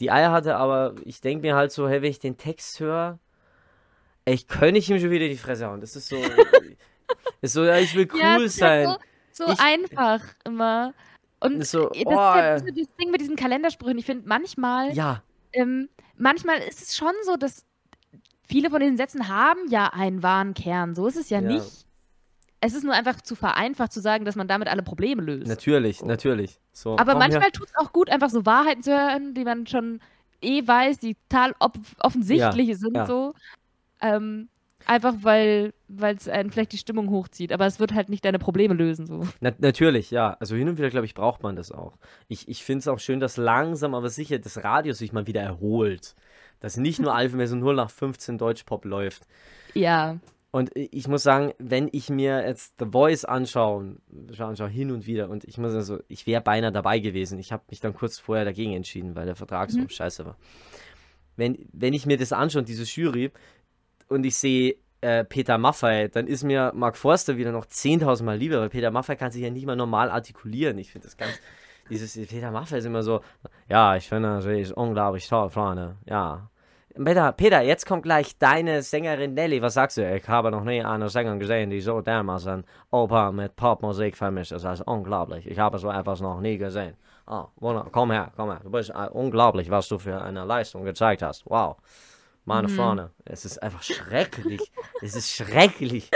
[0.00, 3.18] die Eier hatte, aber ich denke mir halt so, hey, wenn ich den Text höre,
[4.24, 5.80] ich könnte ich ihm schon wieder die Fresse hauen.
[5.80, 6.16] Das ist so,
[7.40, 8.96] ist so, ja, ich will cool ja, sein.
[9.32, 10.92] So, so ich, einfach immer.
[11.40, 13.98] Und so, das, oh, ist ja das Ding mit diesen Kalendersprüchen.
[13.98, 15.22] Ich finde manchmal, ja.
[15.52, 17.64] Ähm, manchmal ist es schon so, dass
[18.42, 20.94] viele von diesen Sätzen haben ja einen wahren Kern.
[20.94, 21.48] So ist es ja, ja.
[21.48, 21.86] nicht
[22.60, 25.46] es ist nur einfach zu vereinfacht zu sagen, dass man damit alle Probleme löst.
[25.46, 26.06] Natürlich, so.
[26.06, 26.58] natürlich.
[26.72, 30.00] So, Aber manchmal tut es auch gut, einfach so Wahrheiten zu hören, die man schon
[30.40, 31.54] eh weiß, die total
[32.00, 33.06] offensichtlich ja, sind, ja.
[33.06, 33.34] so.
[34.00, 34.48] Ähm,
[34.86, 38.74] einfach weil es einen vielleicht die Stimmung hochzieht, aber es wird halt nicht deine Probleme
[38.74, 39.06] lösen.
[39.06, 39.22] So.
[39.40, 40.36] Na, natürlich, ja.
[40.40, 41.96] Also hin und wieder, glaube ich, braucht man das auch.
[42.28, 45.42] Ich, ich finde es auch schön, dass langsam, aber sicher das Radio sich mal wieder
[45.42, 46.14] erholt.
[46.60, 49.26] Dass nicht nur Alpha mehr so nur nach 15 Deutschpop läuft.
[49.74, 50.18] Ja.
[50.50, 53.96] Und ich muss sagen, wenn ich mir jetzt The Voice anschaue,
[54.38, 57.38] anschaue hin und wieder, und ich muss also, ich wäre beinahe dabei gewesen.
[57.38, 59.90] Ich habe mich dann kurz vorher dagegen entschieden, weil der Vertrag so mhm.
[59.90, 60.38] scheiße war.
[61.36, 63.30] Wenn, wenn ich mir das anschaue, diese Jury,
[64.08, 68.36] und ich sehe äh, Peter Maffei, dann ist mir Mark Forster wieder noch 10.000 Mal
[68.36, 70.78] lieber, weil Peter Maffei kann sich ja nicht mal normal artikulieren.
[70.78, 71.38] Ich finde das ganz.
[71.88, 73.20] Dieses Peter Maffei ist immer so,
[73.68, 75.96] ja, ich finde, das ist unglaublich toll, Freunde.
[76.04, 76.50] Ja,
[77.04, 79.60] Peter, Peter, jetzt kommt gleich deine Sängerin Nelly.
[79.60, 80.16] Was sagst du?
[80.16, 84.52] Ich habe noch nie eine Sängerin gesehen, die so dermaßen Oper mit Popmusik vermischt.
[84.52, 85.46] Das ist unglaublich.
[85.46, 86.96] Ich habe so etwas noch nie gesehen.
[87.26, 87.44] Oh,
[87.92, 88.60] komm her, komm her.
[88.62, 91.44] Du bist uh, unglaublich, was du für eine Leistung gezeigt hast.
[91.44, 91.76] Wow.
[92.46, 92.76] Meine mhm.
[92.76, 94.72] Freunde, es ist einfach schrecklich.
[95.02, 96.10] es ist schrecklich.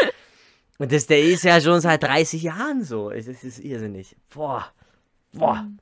[0.78, 3.10] Und das, der ist ja schon seit 30 Jahren so.
[3.10, 4.16] Es, es ist irrsinnig.
[4.32, 4.72] Boah.
[5.32, 5.56] Boah.
[5.56, 5.78] Mhm.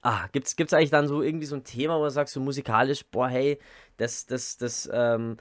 [0.00, 3.04] Ah, gibt's, gibt's eigentlich dann so irgendwie so ein Thema, wo du sagst, so musikalisch,
[3.06, 3.58] boah, hey,
[3.96, 5.36] das, das, das ähm,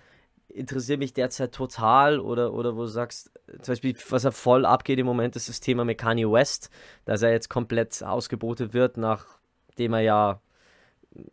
[0.50, 5.00] interessiert mich derzeit total oder, oder wo du sagst, zum Beispiel, was er voll abgeht
[5.00, 6.70] im Moment, ist das Thema mit Kanye West,
[7.06, 10.42] dass er jetzt komplett ausgebotet wird, nachdem er ja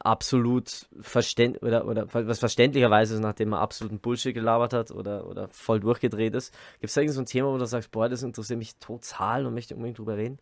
[0.01, 5.81] absolut verständ oder, oder was verständlicherweise nachdem er absoluten Bullshit gelabert hat oder, oder voll
[5.81, 6.53] durchgedreht ist.
[6.81, 9.47] Gibt es da irgend so ein Thema, wo du sagst, boah, das interessiert mich total
[9.47, 10.39] und möchte unbedingt drüber reden?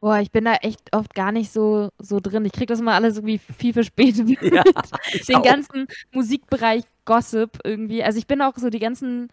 [0.00, 2.46] Boah, ich bin da echt oft gar nicht so, so drin.
[2.46, 4.40] Ich kriege das mal alles irgendwie viel für spät mit.
[4.42, 4.62] Ja,
[5.28, 5.42] Den auch.
[5.42, 8.02] ganzen Musikbereich Gossip irgendwie.
[8.02, 9.28] Also ich bin auch so die ganzen,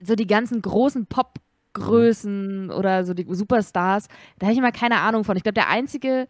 [0.00, 2.70] so die ganzen großen Popgrößen mhm.
[2.70, 4.06] oder so die Superstars,
[4.38, 5.36] da habe ich immer keine Ahnung von.
[5.36, 6.28] Ich glaube, der einzige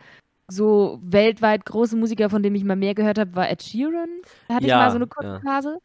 [0.52, 4.08] so weltweit große Musiker, von dem ich mal mehr gehört habe, war Ed Sheeran.
[4.48, 5.40] Da hatte ja, ich mal so eine kurze ja.
[5.40, 5.78] Phase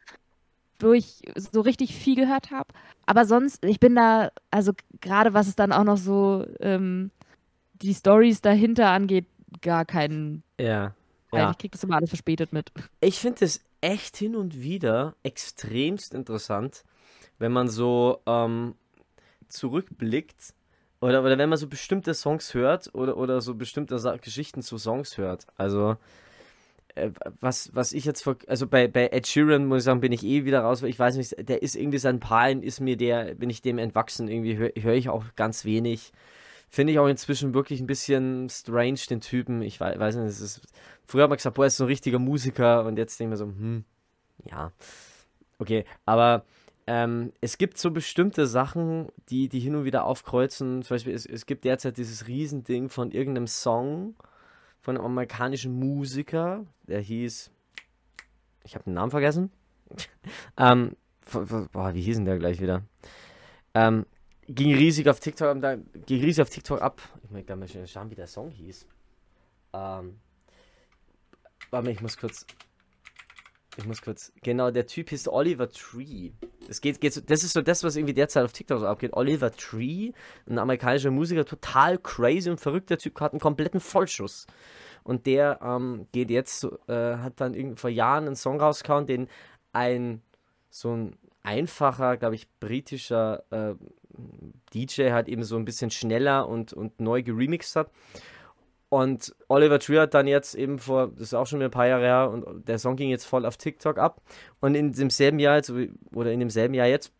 [0.80, 2.72] wo ich so richtig viel gehört habe.
[3.06, 7.10] Aber sonst, ich bin da, also gerade was es dann auch noch so ähm,
[7.74, 9.26] die Stories dahinter angeht,
[9.60, 10.42] gar keinen.
[10.60, 10.94] Ja.
[11.32, 11.50] ja.
[11.50, 12.70] Ich krieg das immer alles verspätet mit.
[13.00, 16.84] Ich finde es echt hin und wieder extremst interessant,
[17.38, 18.74] wenn man so ähm,
[19.48, 20.54] zurückblickt
[21.00, 24.78] oder, oder wenn man so bestimmte Songs hört oder, oder so bestimmte Sa Geschichten zu
[24.78, 25.46] Songs hört.
[25.56, 25.96] Also
[26.94, 30.24] äh, was, was ich jetzt, also bei, bei Ed Sheeran muss ich sagen, bin ich
[30.24, 33.34] eh wieder raus, weil ich weiß nicht, der ist irgendwie sein Palen, ist mir der,
[33.34, 36.12] bin ich dem entwachsen, irgendwie höre hör ich auch ganz wenig.
[36.70, 39.62] Finde ich auch inzwischen wirklich ein bisschen strange, den Typen.
[39.62, 40.60] Ich weiß, weiß nicht, es ist,
[41.06, 43.40] früher hat man gesagt, boah, er ist so ein richtiger Musiker und jetzt denke ich
[43.40, 43.84] mir so, hm,
[44.44, 44.72] ja,
[45.58, 46.44] okay, aber
[46.90, 50.80] ähm, es gibt so bestimmte Sachen, die, die hin und wieder aufkreuzen.
[50.80, 54.16] Zum Beispiel, es, es gibt derzeit dieses Riesending von irgendeinem Song,
[54.80, 57.50] von einem amerikanischen Musiker, der hieß,
[58.64, 59.52] ich habe den Namen vergessen.
[60.56, 60.96] ähm,
[61.72, 62.82] boah, wie hieß denn der gleich wieder?
[63.74, 64.06] Ähm,
[64.48, 67.02] ging riesig auf TikTok, da, ging riesig auf TikTok ab.
[67.22, 68.86] Ich möchte mal schauen, wie der Song hieß.
[69.74, 70.20] Ähm,
[71.68, 72.46] warte, ich muss kurz.
[73.78, 74.32] Ich muss kurz.
[74.42, 76.32] Genau, der Typ hieß Oliver Tree.
[76.66, 79.12] Das, geht, geht so, das ist so das, was irgendwie derzeit auf TikTok so abgeht.
[79.12, 80.10] Oliver Tree,
[80.48, 82.90] ein amerikanischer Musiker, total crazy und verrückt.
[82.90, 84.48] Der Typ hat einen kompletten Vollschuss.
[85.04, 89.28] Und der ähm, geht jetzt, äh, hat dann vor Jahren einen Song rausgehauen, den
[89.72, 90.22] ein
[90.70, 93.74] so ein einfacher, glaube ich, britischer äh,
[94.74, 97.92] DJ halt eben so ein bisschen schneller und, und neu geremixed hat.
[98.90, 102.04] Und Oliver Tree hat dann jetzt eben vor, das ist auch schon ein paar Jahre
[102.04, 104.22] her, und der Song ging jetzt voll auf TikTok ab.
[104.60, 105.72] Und in demselben Jahr, jetzt,
[106.14, 107.12] oder in demselben Jahr jetzt,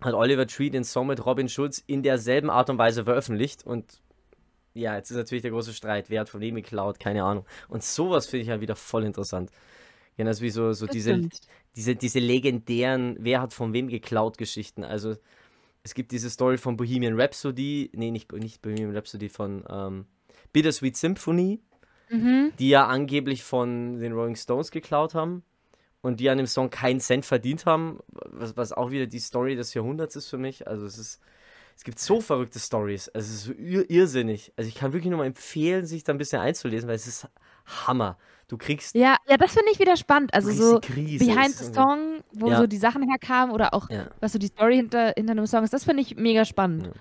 [0.00, 3.66] hat Oliver Tree den Song mit Robin Schulz in derselben Art und Weise veröffentlicht.
[3.66, 4.00] Und
[4.72, 7.44] ja, jetzt ist natürlich der große Streit, wer hat von wem geklaut, keine Ahnung.
[7.68, 9.50] Und sowas finde ich ja wieder voll interessant.
[10.16, 11.28] Genau, wie so, so diese,
[11.76, 14.84] diese, diese legendären, wer hat von wem geklaut Geschichten.
[14.84, 15.16] Also
[15.82, 20.06] es gibt diese Story von Bohemian Rhapsody, nee, nicht, nicht Bohemian Rhapsody, von ähm,
[20.52, 21.60] Bittersweet Symphony,
[22.08, 22.52] mhm.
[22.58, 25.42] die ja angeblich von den Rolling Stones geklaut haben
[26.02, 29.56] und die an dem Song keinen Cent verdient haben, was, was auch wieder die Story
[29.56, 30.66] des Jahrhunderts ist für mich.
[30.66, 31.20] Also es ist,
[31.76, 34.52] es gibt so verrückte Stories, also es ist so ir irrsinnig.
[34.56, 37.28] Also ich kann wirklich nur mal empfehlen, sich da ein bisschen einzulesen, weil es ist
[37.86, 38.18] Hammer.
[38.48, 38.96] Du kriegst.
[38.96, 40.34] Ja, ja, das finde ich wieder spannend.
[40.34, 42.58] Also so Krise Behind the Song, wo ja.
[42.58, 44.08] so die Sachen herkamen oder auch, ja.
[44.18, 46.86] was so die Story hinter, hinter einem Song ist, das finde ich mega spannend.
[46.86, 46.92] Ja.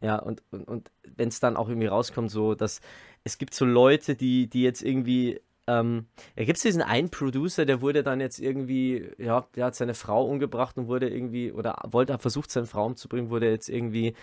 [0.00, 2.80] Ja, und, und, und wenn es dann auch irgendwie rauskommt, so, dass
[3.24, 7.66] es gibt so Leute, die, die jetzt irgendwie, ähm, ja, gibt es diesen einen Producer,
[7.66, 11.76] der wurde dann jetzt irgendwie, ja, der hat seine Frau umgebracht und wurde irgendwie, oder
[11.90, 14.14] wollte, versucht seine Frau umzubringen, wurde jetzt irgendwie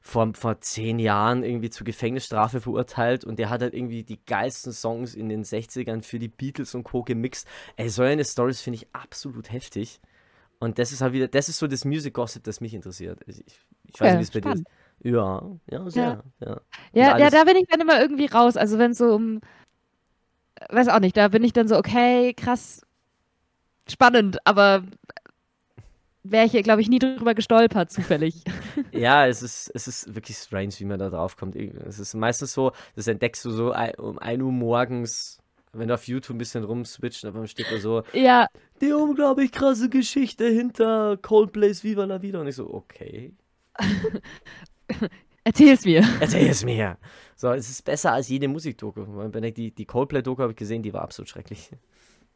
[0.00, 4.72] vor, vor zehn Jahren irgendwie zur Gefängnisstrafe verurteilt und der hat halt irgendwie die geilsten
[4.72, 7.02] Songs in den 60ern für die Beatles und Co.
[7.02, 7.48] gemixt.
[7.74, 10.00] Ey, so eine Stories finde ich absolut heftig.
[10.60, 13.20] Und das ist halt wieder, das ist so das Music Gossip, das mich interessiert.
[13.26, 13.44] Ich,
[13.92, 14.64] ich weiß ja, nicht, wie es bei dir ist.
[15.02, 16.24] Ja, ja, sehr.
[16.40, 16.60] Ja,
[16.92, 18.56] ja, ja, da bin ich dann immer irgendwie raus.
[18.56, 19.40] Also wenn es so um,
[20.70, 22.82] weiß auch nicht, da bin ich dann so, okay, krass,
[23.88, 24.82] spannend, aber
[26.30, 28.42] wäre ich, glaube ich, nie drüber gestolpert, zufällig.
[28.92, 31.56] ja, es ist, es ist wirklich strange, wie man da drauf kommt.
[31.56, 35.38] Es ist meistens so, das entdeckst du so um 1 Uhr morgens,
[35.72, 38.46] wenn du auf YouTube ein bisschen rumswitcht, dann steht da so, ja.
[38.80, 42.40] die unglaublich krasse Geschichte hinter Coldplay's Viva la Vida.
[42.40, 43.34] Und ich so, okay.
[45.44, 46.04] Erzähl es mir.
[46.20, 46.98] Erzähl es mir.
[47.36, 49.04] So, es ist besser als jede Musikdoku.
[49.28, 51.70] Die, die Coldplay-Doku habe ich gesehen, die war absolut schrecklich.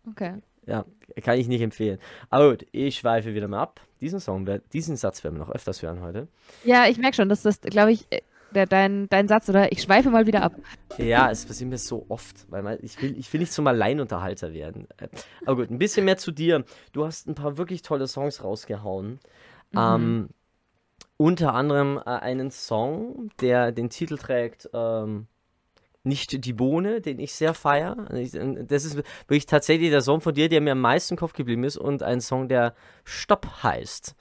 [0.09, 0.35] Okay.
[0.67, 0.85] Ja,
[1.23, 1.99] kann ich nicht empfehlen.
[2.29, 3.81] Aber gut, ich schweife wieder mal ab.
[4.01, 6.29] Diesen Song, diesen Satz werden wir noch öfters hören heute.
[6.65, 8.07] Ja, ich merke schon, dass das, glaube ich,
[8.55, 9.73] der, dein, dein Satz, oder?
[9.73, 10.55] Ich schweife mal wieder ab.
[10.99, 14.53] Ja, es passiert mir so oft, weil man, ich, will, ich will nicht zum Alleinunterhalter
[14.53, 14.87] werden.
[15.47, 16.65] Aber gut, ein bisschen mehr zu dir.
[16.93, 19.21] Du hast ein paar wirklich tolle Songs rausgehauen.
[19.73, 19.79] Mhm.
[19.79, 20.29] Ähm,
[21.17, 25.27] unter anderem äh, einen Song, der den Titel trägt ähm,
[26.03, 28.09] Nicht die Bohne, den ich sehr feiere.
[28.67, 31.65] Das ist wirklich tatsächlich der Song von dir, der mir am meisten im Kopf geblieben
[31.65, 34.15] ist und ein Song, der Stopp heißt.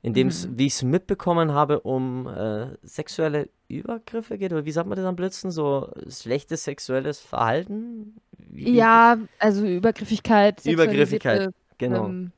[0.00, 0.58] In dem es, mhm.
[0.58, 4.52] wie ich es mitbekommen habe, um äh, sexuelle Übergriffe geht.
[4.52, 5.50] Oder wie sagt man das am blödsten?
[5.50, 8.16] So schlechtes sexuelles Verhalten?
[8.38, 10.64] Wie, ja, also Übergriffigkeit.
[10.64, 12.06] Übergriffigkeit, genau.
[12.06, 12.32] Ähm,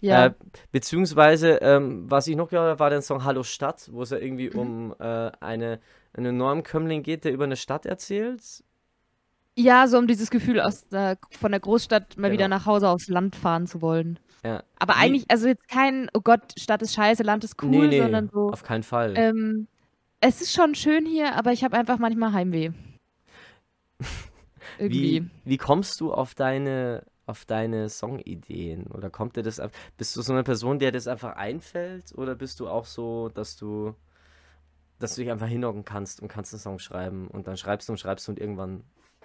[0.00, 0.26] ja.
[0.26, 0.34] Äh,
[0.72, 4.18] beziehungsweise, ähm, was ich noch gehört habe, war der Song Hallo Stadt, wo es ja
[4.18, 4.58] irgendwie mhm.
[4.58, 5.80] um äh, eine,
[6.12, 8.42] eine Normkömmling geht, der über eine Stadt erzählt.
[9.58, 12.32] Ja, so um dieses Gefühl, aus der, von der Großstadt mal genau.
[12.34, 14.18] wieder nach Hause aufs Land fahren zu wollen.
[14.44, 14.62] Ja.
[14.78, 15.00] Aber nee.
[15.00, 18.28] eigentlich, also jetzt kein, oh Gott, Stadt ist scheiße, Land ist cool, nee, nee, sondern
[18.28, 18.50] so.
[18.50, 19.14] Auf keinen Fall.
[19.16, 19.66] Ähm,
[20.20, 22.70] es ist schon schön hier, aber ich habe einfach manchmal Heimweh.
[24.78, 25.22] Irgendwie.
[25.22, 28.86] Wie, wie kommst du auf deine auf deine Songideen?
[28.86, 29.72] Oder kommt dir das ab?
[29.96, 32.12] Bist du so eine Person, der das einfach einfällt?
[32.16, 33.94] Oder bist du auch so, dass du,
[34.98, 37.92] dass du dich einfach hinhocken kannst und kannst einen Song schreiben und dann schreibst du
[37.92, 38.84] und schreibst du und irgendwann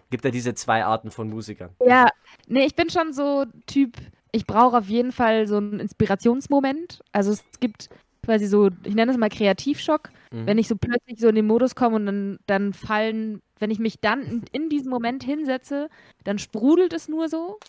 [0.09, 1.69] gibt er diese zwei Arten von Musikern?
[1.85, 2.09] Ja,
[2.47, 3.95] nee, ich bin schon so Typ,
[4.31, 7.01] ich brauche auf jeden Fall so einen Inspirationsmoment.
[7.11, 7.89] Also es gibt
[8.23, 10.45] quasi so, ich nenne es mal Kreativschock, mhm.
[10.45, 13.79] wenn ich so plötzlich so in den Modus komme und dann, dann fallen, wenn ich
[13.79, 15.89] mich dann in, in diesem Moment hinsetze,
[16.23, 17.59] dann sprudelt es nur so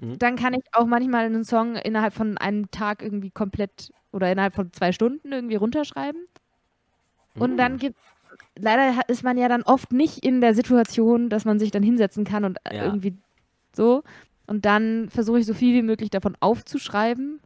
[0.00, 0.18] Mhm.
[0.18, 4.54] Dann kann ich auch manchmal einen Song innerhalb von einem Tag irgendwie komplett oder innerhalb
[4.54, 6.26] von zwei Stunden irgendwie runterschreiben.
[7.34, 7.78] Und dann mhm.
[7.78, 7.96] gibt
[8.58, 12.24] leider ist man ja dann oft nicht in der Situation, dass man sich dann hinsetzen
[12.24, 12.84] kann und ja.
[12.84, 13.16] irgendwie
[13.74, 14.02] so.
[14.46, 17.40] Und dann versuche ich so viel wie möglich davon aufzuschreiben.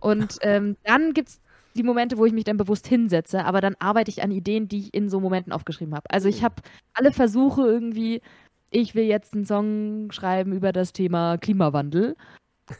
[0.00, 1.40] Und ähm, dann gibt es
[1.74, 4.78] die Momente, wo ich mich dann bewusst hinsetze, aber dann arbeite ich an Ideen, die
[4.78, 6.08] ich in so Momenten aufgeschrieben habe.
[6.08, 6.44] Also ich mhm.
[6.44, 6.54] habe
[6.92, 8.22] alle Versuche irgendwie
[8.70, 12.16] ich will jetzt einen Song schreiben über das Thema Klimawandel.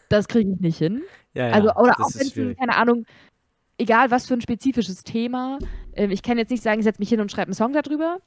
[0.09, 1.03] Das kriege ich nicht hin.
[1.35, 3.05] Ja, ja, also, oder auch wenn es, keine Ahnung,
[3.79, 5.59] egal was für ein spezifisches Thema.
[5.93, 8.19] Äh, ich kann jetzt nicht sagen, ich setze mich hin und schreibe einen Song darüber,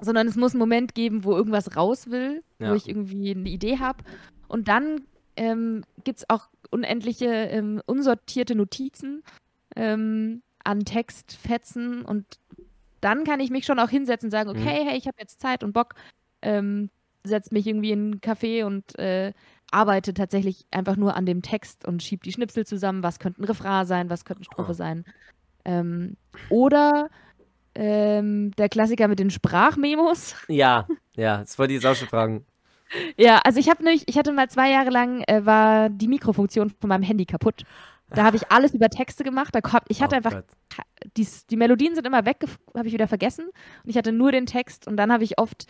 [0.00, 2.70] sondern es muss einen Moment geben, wo irgendwas raus will, ja.
[2.70, 4.02] wo ich irgendwie eine Idee habe.
[4.48, 5.02] Und dann
[5.36, 9.22] ähm, gibt es auch unendliche ähm, unsortierte Notizen
[9.76, 12.26] ähm, an Textfetzen und
[13.00, 14.56] dann kann ich mich schon auch hinsetzen und sagen, mhm.
[14.56, 14.88] okay, mhm.
[14.88, 15.94] hey, ich habe jetzt Zeit und Bock,
[16.42, 16.90] ähm,
[17.24, 19.32] setzt mich irgendwie in einen Café und äh,
[19.70, 23.02] arbeite tatsächlich einfach nur an dem Text und schiebe die Schnipsel zusammen.
[23.02, 24.74] Was könnte ein Refrain sein, was könnte eine Strophe oh.
[24.74, 25.04] sein.
[25.64, 26.16] Ähm,
[26.48, 27.10] oder
[27.74, 30.34] ähm, der Klassiker mit den Sprachmemos.
[30.48, 32.44] Ja, ja, das wollte ich jetzt auch schon fragen.
[33.16, 36.70] Ja, also ich habe nämlich, ich hatte mal zwei Jahre lang, äh, war die Mikrofunktion
[36.70, 37.62] von meinem Handy kaputt.
[38.08, 39.54] Da habe ich alles über Texte gemacht.
[39.54, 40.42] Da hab, ich hatte oh einfach,
[41.16, 42.38] die, die Melodien sind immer weg,
[42.76, 43.46] habe ich wieder vergessen.
[43.84, 44.88] Und ich hatte nur den Text.
[44.88, 45.66] Und dann habe ich oft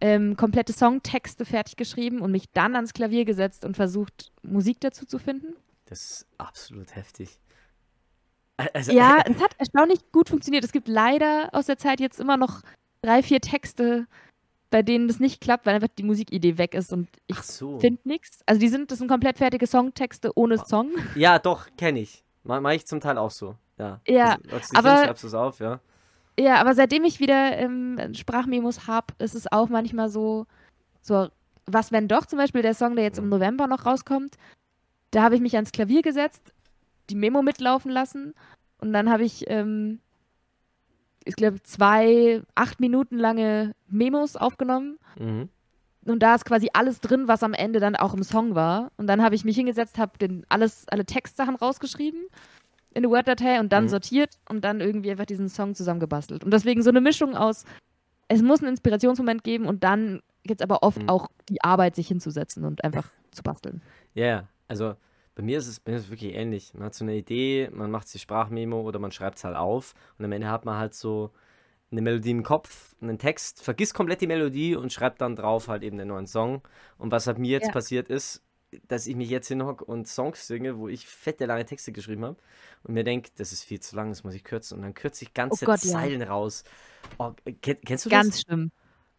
[0.00, 5.06] ähm, komplette Songtexte fertig geschrieben und mich dann ans Klavier gesetzt und versucht, Musik dazu
[5.06, 5.56] zu finden.
[5.86, 7.38] Das ist absolut heftig.
[8.74, 10.64] Also, ja, äh, es hat erstaunlich gut funktioniert.
[10.64, 12.62] Es gibt leider aus der Zeit jetzt immer noch
[13.02, 14.06] drei, vier Texte,
[14.70, 17.78] bei denen das nicht klappt, weil einfach die Musikidee weg ist und ich so.
[17.78, 18.40] finde nichts.
[18.46, 20.90] Also die sind, das sind komplett fertige Songtexte ohne Song.
[21.14, 22.24] Ja, doch, kenne ich.
[22.42, 23.56] Mache ich zum Teil auch so.
[23.78, 25.80] Ja, ja also, aber schreibst du es auf, ja.
[26.38, 30.46] Ja, aber seitdem ich wieder ähm, Sprachmemos habe, ist es auch manchmal so,
[31.00, 31.28] so,
[31.66, 34.36] was wenn doch zum Beispiel der Song, der jetzt im November noch rauskommt,
[35.10, 36.52] da habe ich mich ans Klavier gesetzt,
[37.10, 38.34] die Memo mitlaufen lassen
[38.80, 39.98] und dann habe ich, ähm,
[41.24, 44.98] ich glaube, zwei acht Minuten lange Memos aufgenommen.
[45.18, 45.48] Mhm.
[46.06, 48.92] Und da ist quasi alles drin, was am Ende dann auch im Song war.
[48.96, 52.20] Und dann habe ich mich hingesetzt, habe alles, alle Textsachen rausgeschrieben
[52.90, 53.88] in eine Word-Datei und dann mhm.
[53.88, 56.44] sortiert und dann irgendwie einfach diesen Song zusammengebastelt.
[56.44, 57.64] Und deswegen so eine Mischung aus,
[58.28, 61.08] es muss einen Inspirationsmoment geben und dann gibt es aber oft mhm.
[61.08, 63.82] auch die Arbeit, sich hinzusetzen und einfach zu basteln.
[64.14, 64.48] Ja, yeah.
[64.68, 64.94] also
[65.34, 66.74] bei mir ist es, bei mir ist es wirklich ähnlich.
[66.74, 69.94] Man hat so eine Idee, man macht sich Sprachmemo oder man schreibt es halt auf
[70.18, 71.30] und am Ende hat man halt so
[71.90, 75.82] eine Melodie im Kopf, einen Text, vergisst komplett die Melodie und schreibt dann drauf halt
[75.82, 76.62] eben den neuen Song.
[76.98, 77.72] Und was halt mir jetzt ja.
[77.72, 78.42] passiert ist,
[78.86, 82.36] dass ich mich jetzt hinhocke und Songs singe, wo ich fette lange Texte geschrieben habe
[82.82, 84.76] und mir denke, das ist viel zu lang, das muss ich kürzen.
[84.76, 85.92] Und dann kürze ich ganze Oh Gott, ja.
[85.92, 86.64] Zeilen raus.
[87.18, 88.40] Oh, kenn, kennst du Ganz das?
[88.42, 88.70] schlimm.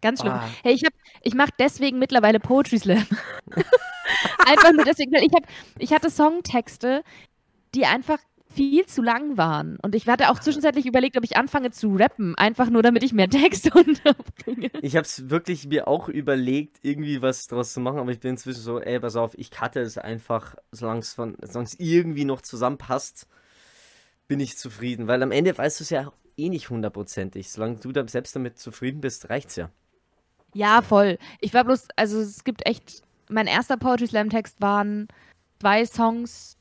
[0.02, 0.34] Ganz schlimm.
[0.34, 0.50] Ah.
[0.64, 3.06] Hey, ich, hab- ich mache deswegen mittlerweile Poetry Slam.
[4.45, 5.43] einfach nur deswegen, weil ich, hab,
[5.78, 7.04] ich hatte Songtexte,
[7.76, 8.20] die einfach
[8.54, 9.78] viel zu lang waren.
[9.82, 13.14] Und ich hatte auch zwischenzeitlich überlegt, ob ich anfange zu rappen, einfach nur damit ich
[13.14, 14.72] mehr Texte unterbringe.
[14.82, 18.32] Ich habe es wirklich mir auch überlegt, irgendwie was draus zu machen, aber ich bin
[18.32, 22.26] inzwischen so, ey, pass auf, ich cutte es einfach, solange es von- solange es irgendwie
[22.26, 23.28] noch zusammenpasst,
[24.28, 25.08] bin ich zufrieden.
[25.08, 27.52] Weil am Ende weißt du es ja eh nicht hundertprozentig.
[27.52, 29.70] Solange du da selbst damit zufrieden bist, reicht's ja.
[30.56, 31.20] Ja, voll.
[31.39, 35.08] Ich war bloß, also es gibt echt, mein erster Poetry Slam Text waren
[35.62, 36.58] zwei Songs,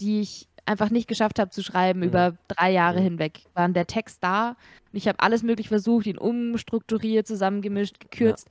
[0.00, 2.06] die ich einfach nicht geschafft habe zu schreiben Mhm.
[2.06, 3.04] über drei Jahre Mhm.
[3.04, 3.40] hinweg.
[3.54, 4.56] Waren der Text da und
[4.96, 8.48] ich habe alles möglich versucht, ihn umstrukturiert, zusammengemischt, gekürzt.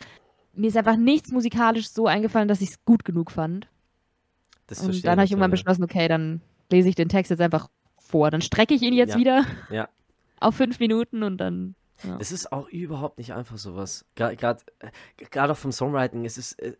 [0.54, 3.68] Mir ist einfach nichts musikalisch so eingefallen, dass ich es gut genug fand.
[4.68, 5.56] Das Und dann habe ich irgendwann ja.
[5.56, 8.32] beschlossen, okay, dann lese ich den Text jetzt einfach vor.
[8.32, 9.18] Dann strecke ich ihn jetzt Ja.
[9.20, 9.88] wieder Ja.
[10.42, 11.76] auf fünf Minuten und dann.
[12.04, 12.18] Ja.
[12.20, 14.06] Es ist auch überhaupt nicht einfach sowas.
[14.16, 14.64] Gerade
[15.54, 16.76] auch vom Songwriting, es ist äh,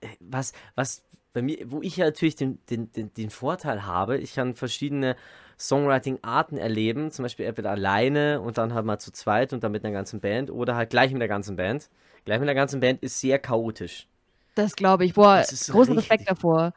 [0.00, 1.02] äh, was, was
[1.32, 5.16] bei mir, wo ich ja natürlich den, den, den, den Vorteil habe, ich kann verschiedene
[5.58, 9.84] Songwriting-Arten erleben, zum Beispiel entweder alleine und dann halt mal zu zweit und dann mit
[9.84, 11.88] einer ganzen Band oder halt gleich mit der ganzen Band.
[12.24, 14.06] Gleich mit der ganzen Band ist sehr chaotisch.
[14.54, 15.14] Das glaube ich.
[15.14, 16.72] Boah, ist großen richtig- Respekt davor.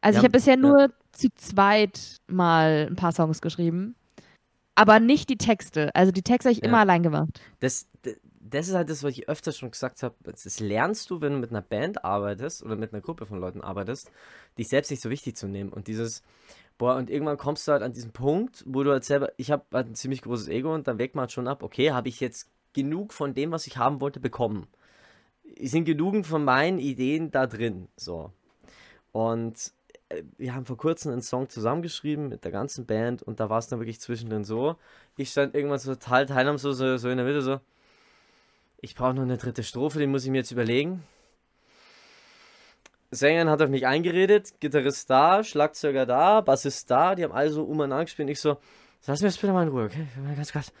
[0.00, 0.60] Also Ja, ich habe bisher ja.
[0.60, 3.94] nur zu zweit mal ein paar Songs geschrieben.
[4.74, 5.94] Aber nicht die Texte.
[5.94, 6.68] Also die Texte habe ich Ja.
[6.68, 7.40] immer allein gemacht.
[7.58, 7.86] Das,
[8.50, 10.14] das ist halt das, was ich öfter schon gesagt habe.
[10.24, 13.60] Das lernst du, wenn du mit einer Band arbeitest oder mit einer Gruppe von Leuten
[13.60, 14.10] arbeitest,
[14.58, 15.72] dich selbst nicht so wichtig zu nehmen.
[15.72, 16.22] Und dieses,
[16.78, 19.64] boah, und irgendwann kommst du halt an diesen Punkt, wo du halt selber, ich habe
[19.72, 22.20] halt ein ziemlich großes Ego und dann wägt man halt schon ab, okay, habe ich
[22.20, 24.66] jetzt genug von dem, was ich haben wollte, bekommen?
[25.60, 27.88] Sind genug von meinen Ideen da drin?
[27.96, 28.32] So.
[29.12, 29.72] Und
[30.08, 33.58] äh, wir haben vor kurzem einen Song zusammengeschrieben mit der ganzen Band und da war
[33.58, 34.76] es dann wirklich zwischendrin so.
[35.16, 37.60] Ich stand irgendwann so total teilnahmslos so, so in der Mitte so.
[38.80, 41.02] Ich brauche noch eine dritte Strophe, die muss ich mir jetzt überlegen.
[43.10, 47.64] Sängerin hat auf mich eingeredet, Gitarrist da, Schlagzeuger da, Bassist da, die haben alle so
[47.64, 48.30] umeinander gespielt.
[48.30, 48.58] Ich so,
[49.06, 50.06] lass mir das bitte mal in Ruhe, okay?
[50.36, 50.72] Ganz kurz.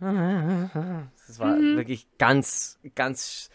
[0.00, 1.76] Das war Mhm.
[1.76, 3.50] wirklich ganz, ganz,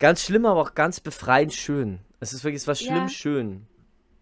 [0.00, 2.00] ganz schlimm, aber auch ganz befreiend schön.
[2.18, 3.08] Es ist wirklich, es war schlimm Ja.
[3.08, 3.66] schön.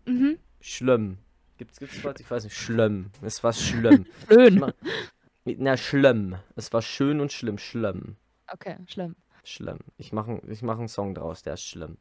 [0.06, 0.38] Mhm.
[0.60, 1.18] Schlimm.
[1.56, 2.20] Gibt's, gibt's was?
[2.20, 2.56] Ich weiß nicht.
[2.56, 3.10] Schlimm.
[3.22, 4.06] Es war schlimm.
[4.28, 4.72] Schön.
[5.46, 6.36] Na, schlimm.
[6.56, 7.56] Es war schön und schlimm.
[7.56, 8.16] Schlimm.
[8.53, 9.16] Okay, schlimm.
[9.44, 9.78] Schlimm.
[9.96, 11.96] Ich mache ich mach einen Song draus, der ist schlimm.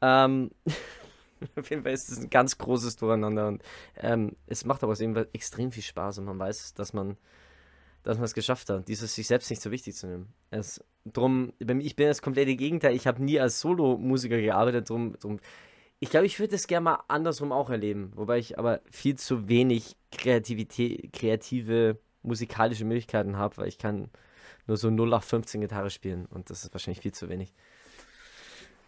[0.00, 0.50] Ähm,
[1.56, 3.62] auf jeden Fall ist es ein ganz großes Durcheinander und
[3.96, 7.16] ähm, es macht aber dem extrem viel Spaß und man weiß, dass man
[8.04, 10.28] dass man es geschafft hat, dieses sich selbst nicht so wichtig zu nehmen.
[10.50, 12.94] Es, drum, ich bin das komplette Gegenteil.
[12.94, 14.90] Ich habe nie als Solo-Musiker gearbeitet.
[14.90, 15.40] Drum, drum,
[16.00, 18.12] ich glaube, ich würde es gerne mal andersrum auch erleben.
[18.14, 24.10] Wobei ich aber viel zu wenig Kreativität, kreative musikalische Möglichkeiten habe, weil ich kann
[24.66, 27.52] nur so 0815 Gitarre spielen und das ist wahrscheinlich viel zu wenig.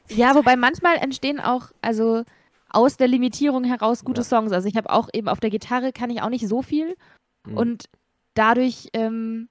[0.09, 2.25] Ja, wobei manchmal entstehen auch, also
[2.71, 4.25] aus der Limitierung heraus gute Ja.
[4.25, 4.53] Songs.
[4.53, 6.97] Also ich habe auch eben auf der Gitarre kann ich auch nicht so viel.
[7.47, 7.57] Mhm.
[7.57, 7.85] Und
[8.35, 9.49] dadurch ähm,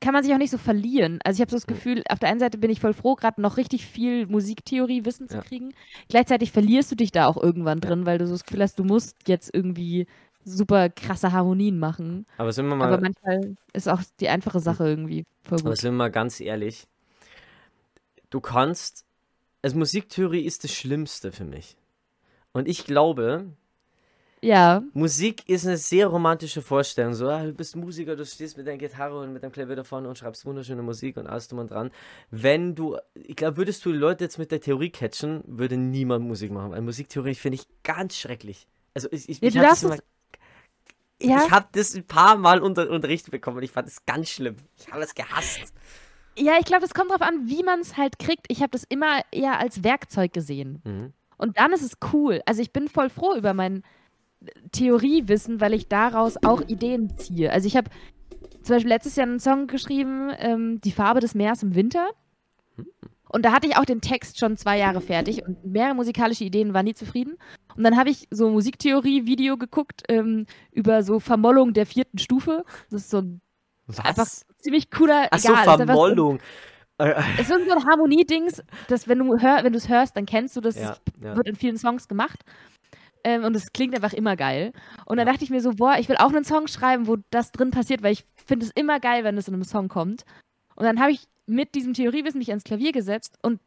[0.00, 1.18] kann man sich auch nicht so verlieren.
[1.24, 1.72] Also ich habe so das Mhm.
[1.74, 5.36] Gefühl, auf der einen Seite bin ich voll froh, gerade noch richtig viel Musiktheorie-Wissen zu
[5.36, 5.42] Ja.
[5.42, 5.72] kriegen.
[6.08, 7.88] Gleichzeitig verlierst du dich da auch irgendwann Ja.
[7.90, 10.06] drin, weil du so das Gefühl hast, du musst jetzt irgendwie
[10.46, 12.26] super krasse Harmonien machen.
[12.38, 15.76] aber sind wir mal, Aber manchmal ist auch die einfache Sache irgendwie voll aber gut.
[15.76, 16.86] sind wir mal ganz ehrlich,
[18.30, 19.04] du kannst,
[19.62, 21.76] also Musiktheorie ist das Schlimmste für mich.
[22.52, 23.46] Und ich glaube,
[24.42, 27.14] Ja, Musik ist eine sehr romantische Vorstellung.
[27.14, 29.84] So, ah, du bist Musiker, du stehst mit deiner Gitarre und mit deinem Klavier da
[29.84, 31.90] vorne und schreibst wunderschöne Musik und alles drum und dran.
[32.30, 36.24] Wenn du, ich glaube, würdest du die Leute jetzt mit der Theorie catchen, würde niemand
[36.26, 36.70] Musik machen.
[36.72, 38.68] Weil Musiktheorie finde ich ganz schrecklich.
[38.94, 39.96] Also ich, ich, ich du darfst immer,
[41.20, 41.44] ja.
[41.44, 44.56] ich habe das ein paar Mal unter, unterrichtet bekommen und ich fand es ganz schlimm.
[44.78, 45.72] Ich habe es gehasst.
[46.38, 48.46] Ja, ich glaube, das kommt drauf an, wie man es halt kriegt.
[48.48, 50.82] Ich habe das immer eher als Werkzeug gesehen.
[50.84, 51.12] Mhm.
[51.38, 52.42] Und dann ist es cool.
[52.46, 53.82] Also ich bin voll froh über mein
[54.72, 57.52] Theoriewissen, weil ich daraus auch Ideen ziehe.
[57.52, 57.90] Also ich habe
[58.62, 62.10] zum Beispiel letztes Jahr einen Song geschrieben, ähm, Die Farbe des Meeres im Winter.
[63.36, 66.72] Und da hatte ich auch den Text schon zwei Jahre fertig und mehrere musikalische Ideen
[66.72, 67.36] waren nie zufrieden.
[67.76, 72.64] Und dann habe ich so ein Musiktheorie-Video geguckt ähm, über so Vermollung der vierten Stufe.
[72.90, 73.42] Das ist so ein
[73.98, 74.46] einfach Was?
[74.56, 76.38] ziemlich cooler, Ach so, egal, einfach so- Vermollung.
[76.96, 80.24] Äh, es ist so ein Harmoniedings, das, wenn du hör, wenn du es hörst, dann
[80.24, 80.76] kennst du das.
[80.76, 81.36] Ja, ja.
[81.36, 82.42] wird in vielen Songs gemacht.
[83.22, 84.72] Ähm, und es klingt einfach immer geil.
[85.04, 87.52] Und dann dachte ich mir so, boah, ich will auch einen Song schreiben, wo das
[87.52, 90.24] drin passiert, weil ich finde es immer geil, wenn es in einem Song kommt.
[90.74, 93.60] Und dann habe ich mit diesem Theoriewissen mich ans Klavier gesetzt und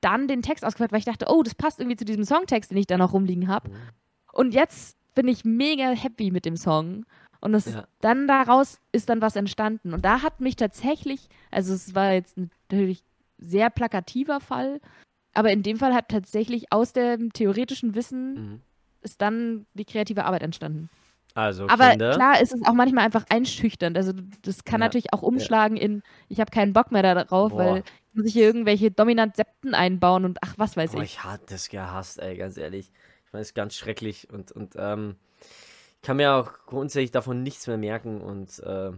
[0.00, 2.78] dann den Text ausgefüllt, weil ich dachte, oh, das passt irgendwie zu diesem Songtext, den
[2.78, 3.70] ich da noch rumliegen habe.
[3.70, 3.74] Mhm.
[4.32, 7.04] Und jetzt bin ich mega happy mit dem Song.
[7.40, 7.86] Und das, ja.
[8.00, 9.92] dann daraus ist dann was entstanden.
[9.92, 13.02] Und da hat mich tatsächlich, also es war jetzt natürlich
[13.38, 14.80] sehr plakativer Fall,
[15.34, 18.60] aber in dem Fall hat tatsächlich aus dem theoretischen Wissen mhm.
[19.02, 20.88] ist dann die kreative Arbeit entstanden.
[21.34, 22.14] Also, aber Kinder.
[22.14, 23.96] klar ist es auch manchmal einfach einschüchternd.
[23.96, 24.12] Also
[24.42, 24.86] das kann ja.
[24.86, 25.84] natürlich auch umschlagen ja.
[25.84, 27.58] in, ich habe keinen Bock mehr darauf, Boah.
[27.58, 31.12] weil muss ich hier irgendwelche dominant Septen einbauen und ach, was weiß Boah, ich.
[31.12, 32.90] Ich hatte das gehasst, ey, ganz ehrlich.
[33.26, 35.16] Ich meine, es ist ganz schrecklich und, und ähm,
[35.96, 38.92] ich kann mir auch grundsätzlich davon nichts mehr merken und äh,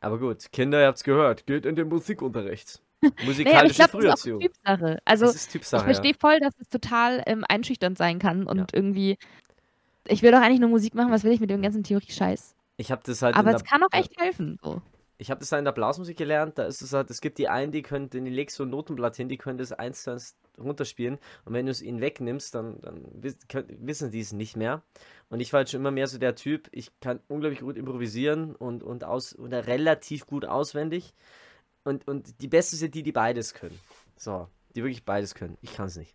[0.00, 2.82] aber gut, Kinder, ihr habt's gehört, geht in den Musikunterricht.
[3.24, 4.40] Musikalische naja, Früherziehung.
[4.40, 4.98] Das ist auch Typsache.
[5.04, 6.18] Also Typsache, ich verstehe ja.
[6.20, 8.66] voll, dass es total ähm, einschüchternd sein kann und ja.
[8.72, 9.18] irgendwie
[10.08, 12.54] ich will doch eigentlich nur Musik machen, was will ich mit dem ganzen Theorie-Scheiß?
[12.76, 13.36] Ich habe das halt.
[13.36, 14.58] Aber es kann auch echt helfen.
[14.62, 14.80] So.
[15.20, 16.58] Ich habe das halt in der Blasmusik gelernt.
[16.58, 19.16] Da ist es halt, es gibt die einen, die können, den legst so ein Notenblatt
[19.16, 21.18] hin, die können das eins zu eins runterspielen.
[21.44, 24.82] Und wenn du es ihnen wegnimmst, dann, dann wissen die es nicht mehr.
[25.28, 28.54] Und ich war halt schon immer mehr so der Typ, ich kann unglaublich gut improvisieren
[28.54, 31.14] und, und aus oder relativ gut auswendig.
[31.82, 33.78] Und, und die Besten sind die, die beides können.
[34.16, 34.46] So,
[34.76, 35.58] die wirklich beides können.
[35.62, 36.14] Ich kann es nicht.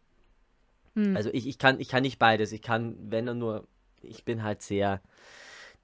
[0.96, 1.16] Hm.
[1.16, 2.52] Also ich, ich, kann, ich kann nicht beides.
[2.52, 3.68] Ich kann, wenn dann nur
[4.04, 5.02] ich bin halt sehr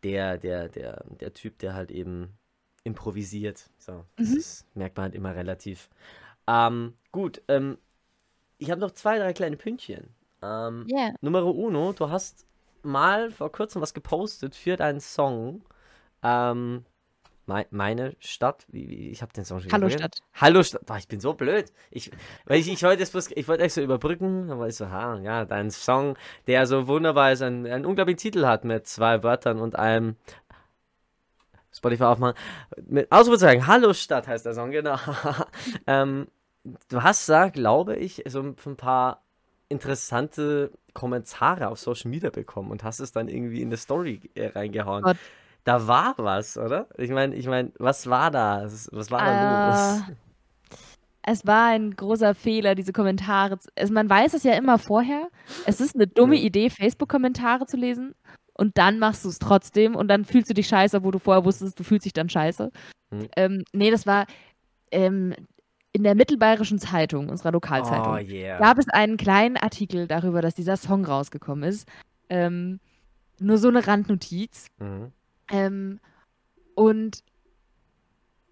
[0.03, 2.37] der, der, der, der Typ, der halt eben
[2.83, 3.69] improvisiert.
[3.77, 4.37] So, das mhm.
[4.37, 5.89] ist, merkt man halt immer relativ.
[6.47, 7.77] Ähm, gut, ähm,
[8.57, 10.15] ich habe noch zwei, drei kleine Pünktchen.
[10.41, 11.13] Ähm, yeah.
[11.21, 12.45] Numero uno, du hast
[12.81, 15.63] mal vor kurzem was gepostet für deinen Song.
[16.23, 16.85] Ähm,
[17.71, 20.21] meine Stadt, wie, ich habe den Song schon Hallo Stadt.
[20.33, 20.85] Hallo Stadt.
[20.85, 21.71] Boah, ich bin so blöd.
[21.91, 22.11] Ich,
[22.45, 24.89] weil ich, ich wollte es bloß, ich wollte euch so überbrücken, dann war ich so,
[24.89, 29.23] ha, ja, dein Song, der so wunderbar ist, einen, einen unglaublichen Titel hat mit zwei
[29.23, 30.15] Wörtern und einem
[31.71, 32.35] Spotify aufmachen.
[32.87, 34.97] Mit Ausrufezeichen, Hallo Stadt heißt der Song, genau.
[35.87, 36.27] ähm,
[36.89, 39.23] du hast da, glaube ich, so ein paar
[39.69, 44.47] interessante Kommentare auf Social Media bekommen und hast es dann irgendwie in der Story äh,
[44.47, 45.03] reingehauen.
[45.03, 45.17] Gott
[45.69, 46.87] da war was, oder?
[46.97, 48.63] Ich meine, ich meine, was war da?
[48.63, 50.17] Was war da uh, los?
[51.21, 53.59] Es war ein großer Fehler, diese Kommentare.
[53.77, 55.29] Also man weiß es ja immer vorher.
[55.67, 56.37] Es ist eine dumme.
[56.37, 58.15] Idee, Facebook-Kommentare zu lesen.
[58.53, 61.45] Und dann machst du es trotzdem und dann fühlst du dich scheiße, obwohl du vorher
[61.45, 62.71] wusstest, du fühlst dich dann scheiße.
[63.11, 63.27] Hm.
[63.37, 64.25] Ähm, nee, das war
[64.91, 65.35] ähm,
[65.91, 68.57] in der Mittelbayerischen Zeitung, unserer Lokalzeitung, oh, yeah.
[68.57, 71.87] gab es einen kleinen Artikel darüber, dass dieser Song rausgekommen ist.
[72.27, 72.79] Ähm,
[73.39, 74.67] nur so eine Randnotiz.
[74.79, 75.13] Mhm.
[75.49, 75.99] Ähm,
[76.75, 77.23] und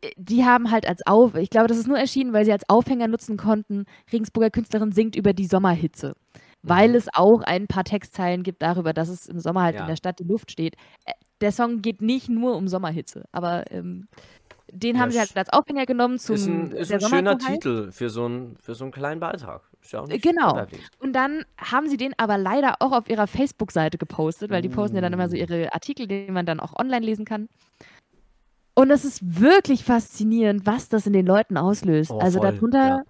[0.02, 2.68] äh, die haben halt als Auf, ich glaube, das ist nur erschienen, weil sie als
[2.70, 6.16] Aufhänger nutzen konnten, Regensburger Künstlerin singt über die Sommerhitze.
[6.64, 6.96] Weil mhm.
[6.96, 9.82] es auch ein paar Textzeilen gibt darüber, dass es im Sommer halt ja.
[9.82, 10.76] in der Stadt die Luft steht.
[11.06, 14.08] Äh, der Song geht nicht nur um Sommerhitze, aber ähm,
[14.72, 16.36] den ja, haben sie halt als Aufhänger genommen zum.
[16.36, 19.64] Ist ein, ist ein schöner Titel für so, einen, für so einen kleinen Beitrag.
[19.92, 20.66] Ja genau.
[21.00, 24.96] Und dann haben sie den aber leider auch auf ihrer Facebook-Seite gepostet, weil die posten
[24.96, 25.40] ja dann immer so mm.
[25.40, 27.48] ihre Artikel, die man dann auch online lesen kann.
[28.76, 32.12] Und es ist wirklich faszinierend, was das in den Leuten auslöst.
[32.12, 33.04] Oh, also voll, darunter, ja.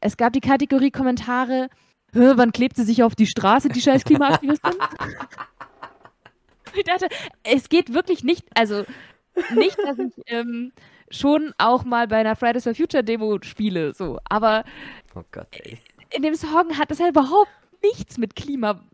[0.00, 1.68] es gab die Kategorie Kommentare,
[2.12, 4.72] wann klebt sie sich auf die Straße, die scheiß Klimaaktivistin?
[6.76, 7.08] ich dachte,
[7.42, 8.84] es geht wirklich nicht, also
[9.54, 10.72] nicht, dass ich ähm,
[11.10, 14.64] schon auch mal bei einer Fridays for Future Demo spiele, so, aber
[15.14, 15.48] oh Gott,
[16.10, 17.50] in dem Song hat das ja überhaupt
[17.82, 18.84] nichts mit Klima.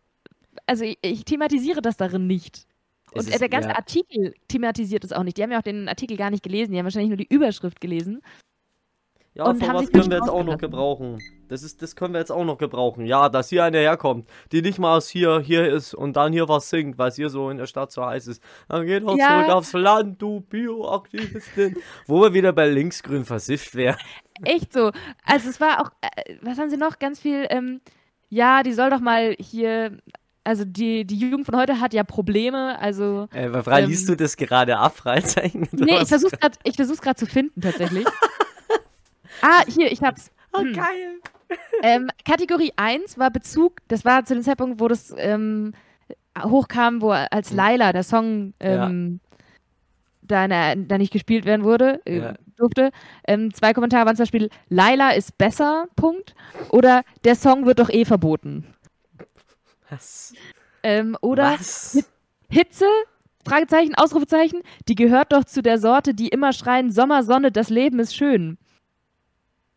[0.67, 2.67] Also ich, ich thematisiere das darin nicht.
[3.13, 3.77] Und ist, der ganze ja.
[3.77, 5.37] Artikel thematisiert es auch nicht.
[5.39, 7.81] Die haben ja auch den Artikel gar nicht gelesen, die haben wahrscheinlich nur die Überschrift
[7.81, 8.23] gelesen.
[9.39, 11.23] Ja, und was können wir jetzt auch noch gebrauchen?
[11.49, 13.07] Das, ist, das können wir jetzt auch noch gebrauchen.
[13.07, 16.49] Ja, dass hier eine herkommt, die nicht mal aus hier, hier ist und dann hier
[16.49, 18.43] was singt, weil es hier so in der Stadt so heiß ist.
[18.69, 19.45] Dann geht doch ja.
[19.45, 21.77] zurück aufs Land, du Bioaktivistin.
[22.09, 23.99] Wo wir wieder bei linksgrün versifft wären.
[24.43, 24.91] Echt so.
[25.25, 26.99] Also es war auch, äh, was haben sie noch?
[26.99, 27.81] Ganz viel, ähm,
[28.31, 29.99] ja, die soll doch mal hier
[30.43, 33.29] also die, die Jugend von heute hat ja Probleme, also.
[33.35, 35.69] Äh, ähm, liest du das gerade ab, Freizeichen?
[35.73, 38.07] Nee, ich versuch's gerade gerade zu finden, tatsächlich.
[39.43, 40.31] ah, hier, ich hab's.
[40.53, 40.73] Oh, hm.
[40.73, 41.21] geil.
[41.83, 45.73] Ähm, Kategorie 1 war Bezug, das war zu dem Zeitpunkt, wo das ähm,
[46.39, 47.53] hochkam, wo als.
[47.53, 49.21] Laila der Song ähm,
[50.29, 52.35] da, da nicht gespielt werden wurde, äh, ja.
[52.57, 52.91] durfte.
[53.27, 56.35] Ähm, zwei Kommentare waren zum Beispiel, Laila ist besser, Punkt.
[56.71, 58.67] Oder der Song wird doch eh verboten.
[59.91, 60.35] Was?
[60.83, 62.05] Ähm, oder Was?
[62.51, 62.87] Hitze,
[63.45, 68.15] Fragezeichen, Ausrufezeichen, die gehört doch zu der Sorte, die immer schreien, Sommersonne, das Leben ist
[68.15, 68.59] schön.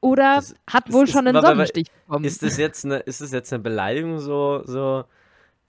[0.02, 2.26] Oder das, hat wohl ist, schon einen Sonnenstich bekommen.
[2.26, 5.06] Ist das jetzt eine, ist das jetzt eine Beleidigung so, so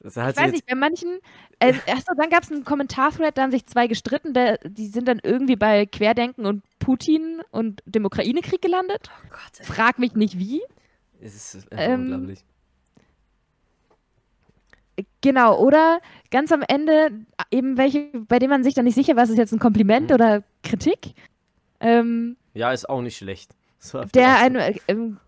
[0.04, 1.20] ich weiß nicht, bei manchen,
[1.60, 5.06] äh, achso, dann gab es einen Kommentarthread, da haben sich zwei gestritten, der, die sind
[5.06, 9.10] dann irgendwie bei Querdenken und Putin und dem Ukraine-Krieg gelandet.
[9.12, 10.60] Oh Gott, Frag mich nicht wie.
[11.20, 12.44] Es ist einfach ähm, unglaublich.
[15.20, 17.10] Genau, oder ganz am Ende
[17.50, 20.14] eben welche, bei denen man sich dann nicht sicher, was ist jetzt ein Kompliment mhm.
[20.14, 21.14] oder Kritik.
[21.78, 23.54] Ähm, ja, ist auch nicht schlecht.
[24.14, 24.74] Der ein, äh,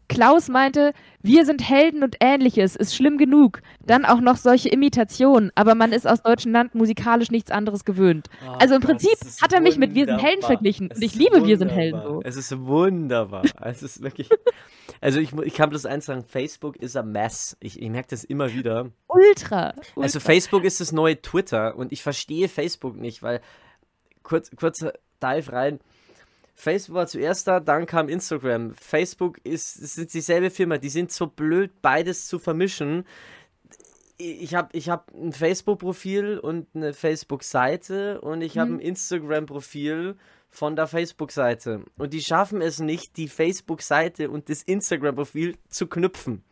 [0.08, 0.92] Klaus meinte,
[1.22, 3.62] wir sind Helden und ähnliches, ist schlimm genug.
[3.84, 8.28] Dann auch noch solche Imitationen, aber man ist aus deutschem Land musikalisch nichts anderes gewöhnt.
[8.46, 11.14] Oh also im Gott, Prinzip hat er mich mit Wir sind Helden verglichen und ich
[11.14, 11.48] liebe wunderbar.
[11.48, 12.20] Wir sind Helden so.
[12.22, 13.42] Es ist wunderbar.
[13.62, 14.28] es ist wirklich.
[15.00, 17.56] Also ich, ich kann bloß eins sagen, Facebook ist ein Mess.
[17.60, 18.90] Ich, ich merke das immer wieder.
[19.08, 20.00] Ultra, Ultra.
[20.00, 23.40] Also Facebook ist das neue Twitter und ich verstehe Facebook nicht, weil
[24.22, 24.92] kurz, kurzer
[25.22, 25.80] Dive rein
[26.54, 28.74] Facebook war zuerst da, dann kam Instagram.
[28.74, 33.04] Facebook ist, ist dieselbe Firma, die sind so blöd, beides zu vermischen.
[34.16, 38.76] Ich habe ich hab ein Facebook-Profil und eine Facebook-Seite und ich habe mhm.
[38.76, 40.16] ein Instagram-Profil
[40.48, 41.84] von der Facebook-Seite.
[41.98, 46.44] Und die schaffen es nicht, die Facebook-Seite und das Instagram-Profil zu knüpfen.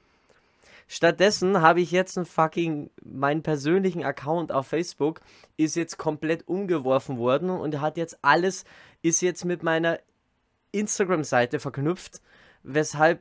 [0.88, 5.20] Stattdessen habe ich jetzt einen fucking, meinen persönlichen Account auf Facebook
[5.56, 8.64] ist jetzt komplett umgeworfen worden und hat jetzt alles
[9.02, 9.98] ist jetzt mit meiner
[10.72, 12.20] Instagram-Seite verknüpft,
[12.62, 13.20] weshalb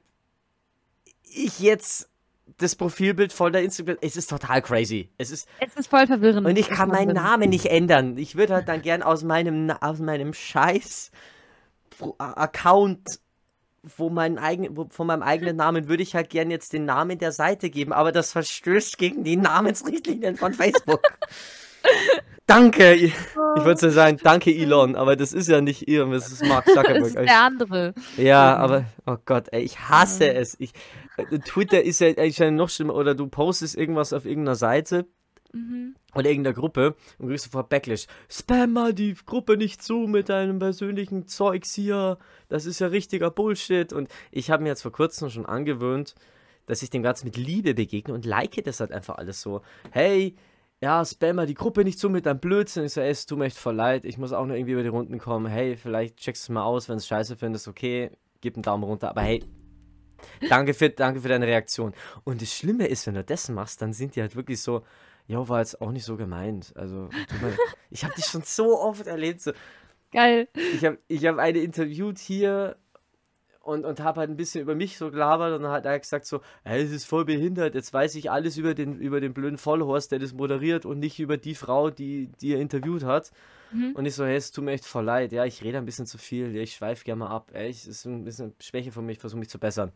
[1.23, 2.09] ich jetzt
[2.57, 3.97] das Profilbild voll der Instagram.
[4.01, 5.09] Es ist total crazy.
[5.17, 6.45] Es ist, es ist voll verwirrend.
[6.45, 8.17] Und ich kann meinen Namen nicht ändern.
[8.17, 11.11] Ich würde halt dann gern aus meinem, aus meinem Scheiß
[12.17, 13.19] Account,
[13.83, 17.19] wo mein eigen, wo, von meinem eigenen Namen, würde ich halt gern jetzt den Namen
[17.19, 21.01] der Seite geben, aber das verstößt gegen die Namensrichtlinien von Facebook.
[22.47, 22.93] Danke.
[22.95, 23.13] Ich
[23.63, 26.99] würde ja sagen, danke Elon, aber das ist ja nicht ihr, das ist Mark Zuckerberg.
[26.99, 27.93] Das ist der andere.
[28.17, 30.59] Ja, aber, oh Gott, ey, ich hasse es.
[30.59, 30.73] Ich,
[31.15, 35.07] äh, Twitter ist ja eigentlich noch schlimmer, oder du postest irgendwas auf irgendeiner Seite
[35.53, 35.95] mhm.
[36.13, 38.07] oder irgendeiner Gruppe und kriegst sofort Backlash.
[38.29, 42.17] Spam mal die Gruppe nicht zu mit deinem persönlichen Zeugs hier.
[42.49, 43.93] Das ist ja richtiger Bullshit.
[43.93, 46.15] Und ich habe mir jetzt vor kurzem schon angewöhnt,
[46.65, 49.61] dass ich dem Ganzen mit Liebe begegne und like das halt einfach alles so.
[49.91, 50.35] Hey,
[50.81, 52.85] ja, spammer die Gruppe nicht zu mit deinem Blödsinn.
[52.85, 54.03] Ich so, ey, es tut mir echt voll leid.
[54.03, 55.45] Ich muss auch noch irgendwie über die Runden kommen.
[55.45, 58.09] Hey, vielleicht checkst du es mal aus, wenn du es scheiße findest, okay,
[58.41, 59.09] gib einen Daumen runter.
[59.09, 59.43] Aber hey,
[60.49, 61.93] danke für, danke für deine Reaktion.
[62.23, 64.83] Und das Schlimme ist, wenn du das machst, dann sind die halt wirklich so,
[65.27, 66.73] ja, war jetzt auch nicht so gemeint.
[66.75, 67.09] Also,
[67.91, 69.41] ich habe dich schon so oft erlebt.
[69.41, 69.51] So.
[70.11, 70.47] Geil.
[70.73, 72.75] Ich habe ich hab eine interviewt hier
[73.63, 76.25] und, und habe halt ein bisschen über mich so gelabert und dann hat er gesagt
[76.25, 79.57] so, hey, es ist voll behindert, jetzt weiß ich alles über den, über den blöden
[79.57, 83.31] Vollhorst, der das moderiert und nicht über die Frau, die, die er interviewt hat.
[83.71, 83.93] Mhm.
[83.93, 86.05] Und ich so, hey, es tut mir echt voll leid, ja, ich rede ein bisschen
[86.05, 89.13] zu viel, ich schweife gerne mal ab, ey, es ist ein bisschen Schwäche von mir,
[89.13, 89.91] ich versuche mich zu bessern.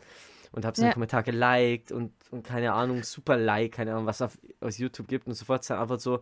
[0.52, 0.94] Und habe seinen ja.
[0.94, 5.28] Kommentar geliked und, und keine Ahnung, super Like, keine Ahnung, was auf, auf YouTube gibt
[5.28, 6.22] und sofort dann einfach so,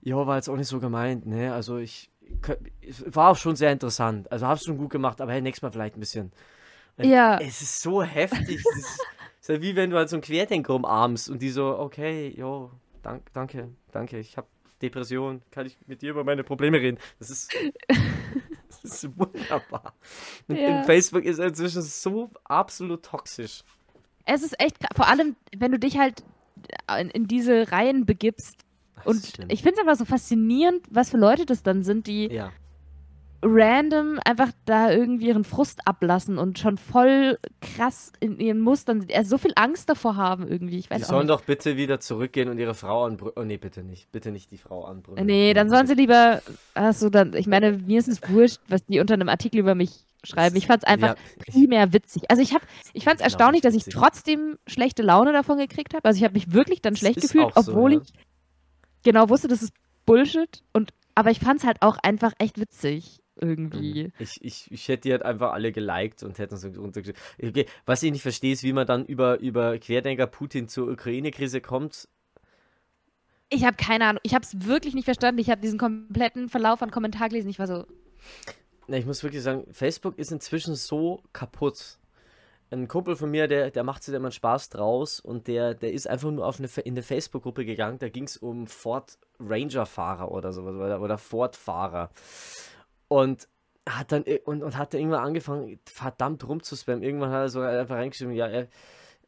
[0.00, 2.10] ja, war jetzt auch nicht so gemeint, ne, also ich,
[3.06, 4.30] war auch schon sehr interessant.
[4.30, 6.32] Also hab's schon gut gemacht, aber hey, nächstes Mal vielleicht ein bisschen.
[6.98, 7.38] Ja.
[7.38, 8.60] Es ist so heftig.
[8.64, 9.00] es ist,
[9.40, 12.70] ist ja wie wenn du halt so einen Querdenker umarmst und die so, okay, jo,
[13.02, 14.48] dank, danke, danke, ich habe
[14.82, 16.98] Depression, kann ich mit dir über meine Probleme reden.
[17.18, 17.54] Das ist,
[18.68, 19.94] das ist wunderbar.
[20.48, 20.82] Und ja.
[20.84, 23.62] Facebook ist inzwischen so absolut toxisch.
[24.24, 26.22] Es ist echt, vor allem, wenn du dich halt
[26.98, 28.65] in, in diese Reihen begibst,
[29.04, 32.50] und ich finde es aber so faszinierend, was für Leute das dann sind, die ja.
[33.42, 39.24] random einfach da irgendwie ihren Frust ablassen und schon voll krass in ihren Mustern äh,
[39.24, 40.78] so viel Angst davor haben irgendwie.
[40.78, 43.34] Ich weiß die sollen doch bitte wieder zurückgehen und ihre Frau anbrüllen.
[43.36, 44.10] Oh nee, bitte nicht.
[44.12, 45.26] Bitte nicht die Frau anbrüllen.
[45.26, 46.42] Nee, dann sollen sie lieber.
[46.74, 47.34] Achso, dann.
[47.34, 50.56] Ich meine, mir ist es wurscht, was die unter einem Artikel über mich schreiben.
[50.56, 52.30] Ich fand es einfach ja, primär witzig.
[52.30, 56.04] Also ich habe, ich fand es erstaunlich, dass ich trotzdem schlechte Laune davon gekriegt habe.
[56.04, 58.04] Also ich habe mich wirklich dann schlecht gefühlt, obwohl so, ja.
[59.06, 59.72] Genau wusste, das ist
[60.04, 60.62] Bullshit.
[60.74, 64.04] Und, aber ich fand es halt auch einfach echt witzig irgendwie.
[64.04, 64.12] Mhm.
[64.18, 67.20] Ich, ich, ich hätte die halt einfach alle geliked und hätten so runtergeschrieben.
[67.42, 71.60] Okay, was ich nicht verstehe, ist, wie man dann über, über Querdenker Putin zur Ukraine-Krise
[71.60, 72.08] kommt.
[73.48, 74.20] Ich habe keine Ahnung.
[74.24, 75.40] Ich habe es wirklich nicht verstanden.
[75.40, 77.48] Ich habe diesen kompletten Verlauf an Kommentar gelesen.
[77.48, 77.86] Ich war so.
[78.88, 81.98] Na, ich muss wirklich sagen, Facebook ist inzwischen so kaputt
[82.70, 86.08] ein Kumpel von mir, der, der macht sich immer Spaß draus und der, der ist
[86.08, 90.52] einfach nur auf eine, in eine Facebook-Gruppe gegangen, da ging es um Ford Ranger-Fahrer oder
[90.52, 92.10] sowas oder, oder Ford-Fahrer.
[93.08, 93.48] Und
[93.88, 97.04] hat dann und, und hat dann irgendwann angefangen, verdammt rumzuspammen.
[97.04, 98.68] Irgendwann hat er so einfach reingeschrieben, ja, er,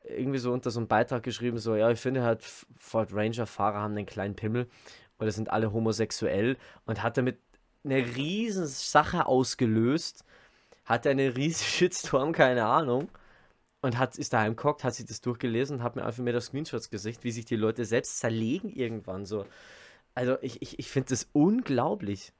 [0.03, 3.97] irgendwie so unter so einem Beitrag geschrieben, so, ja, ich finde halt, Ford Ranger-Fahrer haben
[3.97, 4.67] einen kleinen Pimmel
[5.21, 7.39] oder sind alle homosexuell und hat damit
[7.85, 10.25] eine riesen Sache ausgelöst,
[10.85, 13.09] hat einen riesen Shitstorm, keine Ahnung
[13.81, 16.47] und hat, ist daheim geguckt, hat sich das durchgelesen und hat mir einfach mir das
[16.47, 19.45] Screenshots gesicht, wie sich die Leute selbst zerlegen irgendwann so.
[20.15, 22.33] Also ich, ich, ich finde das unglaublich.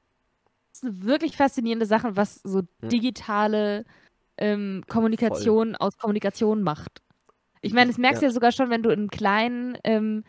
[0.71, 2.89] Das ist eine wirklich faszinierende Sache, was so hm.
[2.89, 3.85] digitale
[4.37, 5.87] ähm, Kommunikation Voll.
[5.87, 7.01] aus Kommunikation macht.
[7.61, 8.29] Ich meine, das merkst du ja.
[8.29, 10.23] ja sogar schon, wenn du in kleinen ähm,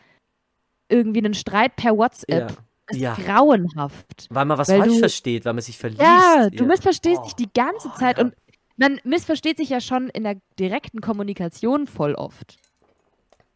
[0.89, 2.51] irgendwie einen Streit per WhatsApp.
[2.51, 2.57] Ja.
[2.89, 3.15] Ist ja.
[3.15, 4.27] grauenhaft.
[4.29, 6.01] Weil man was weil falsch du, versteht, weil man sich verliest.
[6.01, 7.23] Ja, du missverstehst oh.
[7.23, 8.33] dich die ganze oh, Zeit und
[8.81, 12.57] man missversteht sich ja schon in der direkten Kommunikation voll oft.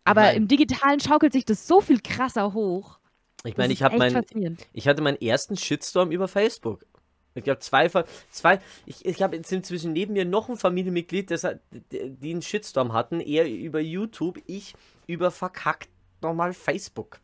[0.03, 2.99] Aber mein, im Digitalen schaukelt sich das so viel krasser hoch.
[3.43, 4.23] Ich meine, ich habe mein,
[4.71, 6.86] ich hatte meinen ersten Shitstorm über Facebook.
[7.34, 7.89] Ich glaube, zwei,
[8.30, 11.45] zwei, ich, ich glaube, jetzt sind zwischen neben mir noch ein Familienmitglied, das,
[11.91, 14.76] die einen Shitstorm hatten, er über YouTube, ich
[15.07, 15.89] über verkackt
[16.21, 17.19] nochmal Facebook.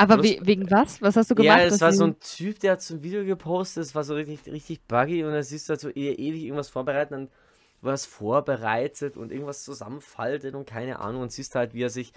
[0.00, 1.02] Aber we wegen was?
[1.02, 1.58] Was hast du gemacht?
[1.58, 4.14] Ja, es war so ein Typ, der hat so ein Video gepostet, es war so
[4.14, 7.28] richtig, richtig buggy und da siehst du halt so ewig irgendwas vorbereiten, dann
[7.82, 12.12] was vorbereitet und irgendwas zusammenfaltet und keine Ahnung und siehst halt, wie er sich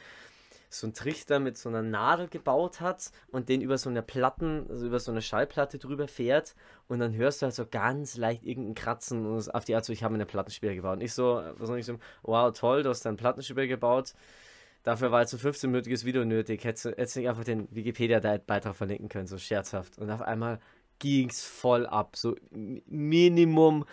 [0.70, 4.66] so einen Trichter mit so einer Nadel gebaut hat und den über so eine Platten,
[4.70, 6.56] also über so eine Schallplatte drüber fährt
[6.88, 9.94] und dann hörst du halt so ganz leicht irgendeinen Kratzen und auf die Art so,
[9.94, 10.98] ich habe eine Plattenspieler gebaut.
[10.98, 14.14] Und ich so, was soll ich so, wow, toll, du hast einen Plattenspieler gebaut.
[14.84, 16.64] Dafür war jetzt ein 15-minütiges Video nötig.
[16.64, 19.98] Hättest du hättest nicht einfach den Wikipedia-Beitrag verlinken können, so scherzhaft.
[19.98, 20.60] Und auf einmal
[21.00, 22.16] ging es voll ab.
[22.16, 23.86] So Minimum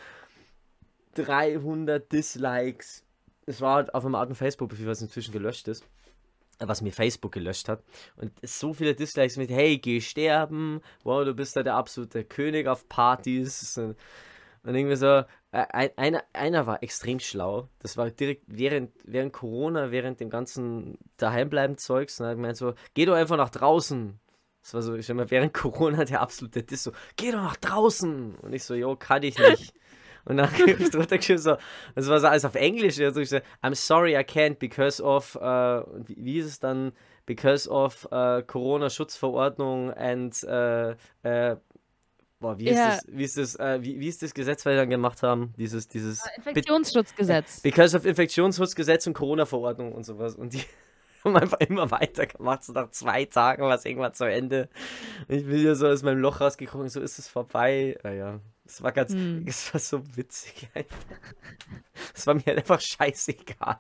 [1.15, 3.05] 300 Dislikes.
[3.47, 5.85] Es war halt auf einem alten Facebook-Profil, was inzwischen gelöscht ist
[6.69, 7.83] was mir Facebook gelöscht hat.
[8.17, 12.67] Und so viele Dislikes mit, hey, geh sterben, wow, du bist da der absolute König
[12.67, 13.79] auf Partys.
[13.79, 13.97] Und
[14.65, 15.23] irgendwie so,
[15.53, 17.69] ein, einer, einer war extrem schlau.
[17.81, 22.21] Das war direkt während, während Corona, während dem ganzen Daheimbleiben-Zeugs.
[22.21, 24.19] Und er hat gemeint so, geh doch einfach nach draußen.
[24.63, 28.37] Das war so, ich mal, während Corona der absolute Diss so, geh doch nach draußen.
[28.37, 29.75] Und ich so, jo, kann ich nicht.
[30.27, 31.57] Und dann habe ich drunter geschrieben, so,
[31.95, 33.01] das war so alles auf Englisch.
[33.01, 36.93] Also ich so, I'm sorry, I can't because of, uh, wie, wie ist es dann?
[37.27, 40.95] Because of uh, Corona-Schutzverordnung and, uh,
[42.41, 42.97] boah, wie ist yeah.
[42.97, 45.55] das, wie ist das, wie, wie ist das Gesetz, was wir dann gemacht haben?
[45.57, 46.23] Dieses, dieses.
[46.37, 47.61] Infektionsschutzgesetz.
[47.61, 50.35] Because of Infektionsschutzgesetz und Corona-Verordnung und sowas.
[50.35, 50.63] Und die
[51.25, 52.65] haben einfach immer weitergemacht.
[52.65, 54.69] So nach zwei Tagen war es irgendwann zu Ende.
[55.29, 57.97] Ich bin ja so aus meinem Loch rausgekommen, so ist es vorbei.
[58.03, 58.41] Naja,
[58.71, 59.45] es war ganz, hm.
[59.47, 60.69] es war so witzig
[62.15, 63.79] Es war mir halt einfach scheißegal.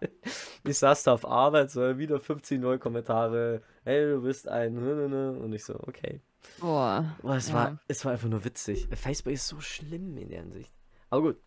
[0.64, 3.62] Ich saß da auf Arbeit, so wieder 15 neue Kommentare.
[3.84, 4.76] Hey, du bist ein.
[4.78, 6.20] Und ich so, okay.
[6.58, 7.16] Boah.
[7.22, 7.54] Boah es, ja.
[7.54, 8.88] war, es war einfach nur witzig.
[8.94, 10.72] Facebook ist so schlimm in der Hinsicht.
[11.08, 11.40] Aber gut.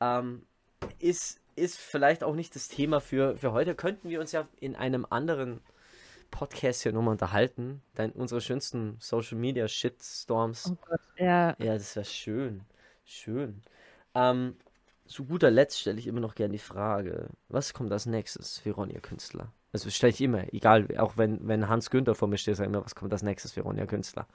[0.00, 0.46] Ähm,
[0.98, 3.74] ist, ist vielleicht auch nicht das Thema für, für heute.
[3.74, 5.60] Könnten wir uns ja in einem anderen
[6.30, 7.80] Podcast hier nochmal unterhalten.
[7.94, 10.72] Dein, unsere schönsten Social Media Shitstorms.
[10.72, 11.54] Oh Gott, ja.
[11.58, 12.64] Ja, das wäre schön.
[13.04, 13.62] Schön.
[14.14, 14.56] Ähm,
[15.06, 18.70] zu guter Letzt stelle ich immer noch gerne die Frage, was kommt als nächstes für
[18.72, 19.52] Ronja Künstler?
[19.72, 22.74] Also stelle ich immer, egal, auch wenn, wenn Hans Günther vor mir steht, sage ich
[22.74, 24.26] immer, was kommt als nächstes für Ronja Künstler?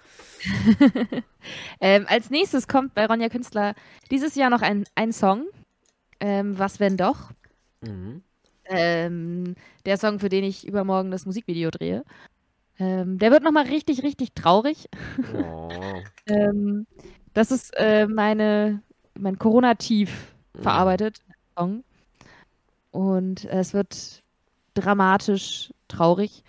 [1.82, 3.74] ähm, als nächstes kommt bei Ronja Künstler
[4.11, 5.47] dieses Jahr noch ein, ein Song,
[6.20, 7.32] ähm, Was wenn doch?
[7.82, 8.22] Mhm.
[8.65, 9.55] Ähm,
[9.86, 12.03] der Song, für den ich übermorgen das Musikvideo drehe.
[12.78, 14.89] Ähm, der wird nochmal richtig, richtig traurig.
[15.34, 16.01] Oh.
[17.34, 18.82] das ist äh, meine,
[19.18, 20.62] mein Corona-Tief mhm.
[20.62, 21.22] verarbeitet.
[21.58, 21.84] Song.
[22.92, 24.24] Und äh, es wird
[24.74, 26.44] dramatisch, traurig.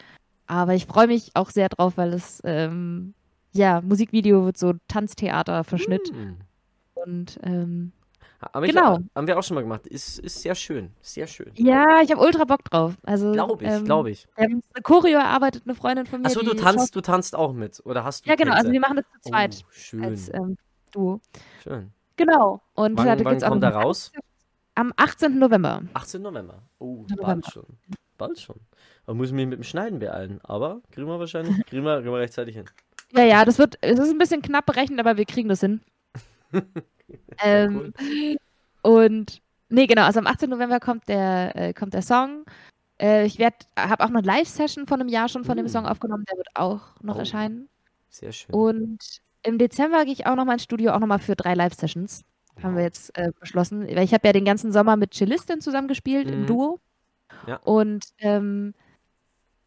[0.46, 3.14] Aber ich freue mich auch sehr drauf, weil es, ähm,
[3.52, 6.12] ja, Musikvideo wird so Tanztheater-Verschnitt.
[6.12, 6.36] Mhm.
[6.94, 7.92] Und ähm,
[8.40, 8.98] aber genau.
[8.98, 9.86] Ich, haben wir auch schon mal gemacht.
[9.86, 10.90] Ist, ist sehr schön.
[11.02, 11.52] Sehr schön.
[11.56, 12.94] Ja, ich habe ultra Bock drauf.
[13.02, 14.26] Also, glaube ich, ähm, glaube ich.
[14.36, 16.26] Wir haben eine Choreo erarbeitet, eine Freundin von mir.
[16.26, 17.82] Achso, du tanzt, du tanzt auch mit.
[17.84, 18.52] Oder hast du Ja, genau.
[18.52, 18.60] Tänze?
[18.60, 19.62] Also wir machen das zu zweit.
[19.62, 20.04] Oh, schön.
[20.04, 20.56] Als ähm,
[20.90, 21.20] Duo.
[21.62, 21.92] Schön.
[22.16, 22.60] Genau.
[22.74, 24.12] Und wann, da wann kommt er raus?
[24.74, 25.38] Am 18.
[25.38, 25.82] November.
[25.94, 26.22] 18.
[26.22, 26.62] November.
[26.78, 27.22] Oh, November.
[27.22, 27.66] bald schon.
[28.18, 28.60] Bald schon.
[29.06, 30.40] Man muss mich mit dem Schneiden beeilen.
[30.42, 32.66] Aber kriegen wir wahrscheinlich kriegen wir, kriegen wir rechtzeitig hin.
[33.12, 35.80] Ja, ja, das wird, es ist ein bisschen knapp berechnet, aber wir kriegen das hin.
[37.42, 38.36] ähm, cool.
[38.82, 40.50] Und nee, genau, also am 18.
[40.50, 42.44] November kommt der, äh, kommt der Song.
[43.00, 45.62] Äh, ich habe auch eine Live-Session von einem Jahr schon von uh.
[45.62, 47.20] dem Song aufgenommen, der wird auch noch oh.
[47.20, 47.68] erscheinen.
[48.10, 48.54] Sehr schön.
[48.54, 51.54] Und im Dezember gehe ich auch noch mal ins Studio, auch noch mal für drei
[51.54, 52.22] Live-Sessions.
[52.54, 52.64] Wow.
[52.64, 53.86] Haben wir jetzt äh, beschlossen.
[53.86, 56.32] Weil ich habe ja den ganzen Sommer mit Cellistin zusammengespielt mhm.
[56.32, 56.80] im Duo.
[57.46, 57.56] Ja.
[57.56, 58.74] Und ähm,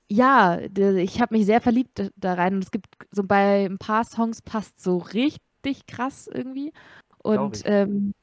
[0.07, 2.55] ja, ich habe mich sehr verliebt da rein.
[2.55, 6.71] Und es gibt so bei ein paar Songs passt so richtig krass irgendwie.
[7.19, 8.13] Und ähm,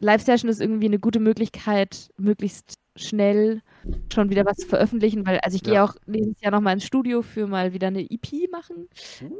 [0.00, 3.62] Live-Session ist irgendwie eine gute Möglichkeit, möglichst schnell
[4.12, 5.84] schon wieder was zu veröffentlichen, weil also ich gehe ja.
[5.84, 8.88] auch nächstes Jahr nochmal ins Studio für mal wieder eine EP machen.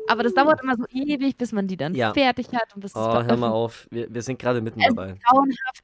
[0.09, 2.13] Aber das dauert immer so ewig, bis man die dann ja.
[2.13, 5.17] fertig hat und das Oh, hör mal auf, wir, wir sind gerade mitten dabei.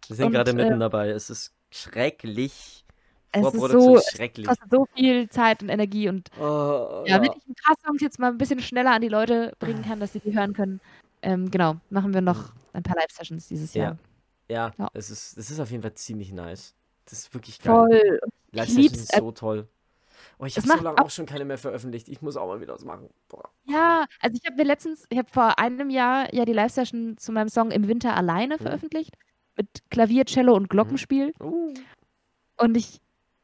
[0.08, 1.10] Wir sind gerade mitten äh, dabei.
[1.10, 2.84] Es ist schrecklich.
[3.32, 4.46] Es ist so, schrecklich.
[4.46, 8.00] Es kostet so viel Zeit und Energie und oh, ja, wenn ich ein paar Songs
[8.00, 10.80] jetzt mal ein bisschen schneller an die Leute bringen kann, dass sie die hören können,
[11.22, 13.98] ähm, genau, machen wir noch ein paar Live-Sessions dieses Jahr.
[14.48, 14.88] Ja, ja, ja.
[14.94, 16.74] Es, ist, es ist auf jeden Fall ziemlich nice.
[17.04, 17.74] Das ist wirklich geil.
[17.74, 18.20] Voll.
[18.52, 19.68] Live ist so toll.
[20.38, 22.08] Oh, ich habe so lange auch- schon keine mehr veröffentlicht.
[22.08, 23.08] Ich muss auch mal wieder was machen.
[23.28, 23.48] Boah.
[23.66, 27.32] Ja, also ich habe mir letztens, ich habe vor einem Jahr ja die Live-Session zu
[27.32, 29.14] meinem Song Im Winter alleine veröffentlicht.
[29.56, 31.32] Mit Klavier, Cello und Glockenspiel.
[31.40, 31.72] Uh.
[32.56, 33.00] Und ich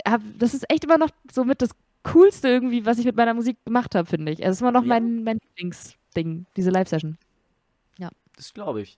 [0.06, 1.70] habe, das ist echt immer noch so mit das
[2.02, 4.40] Coolste irgendwie, was ich mit meiner Musik gemacht habe, finde ich.
[4.40, 4.88] Also es ist immer noch Ja.
[4.88, 7.18] mein, mein Lieblingsding, diese Live-Session.
[8.36, 8.96] Das glaube ich.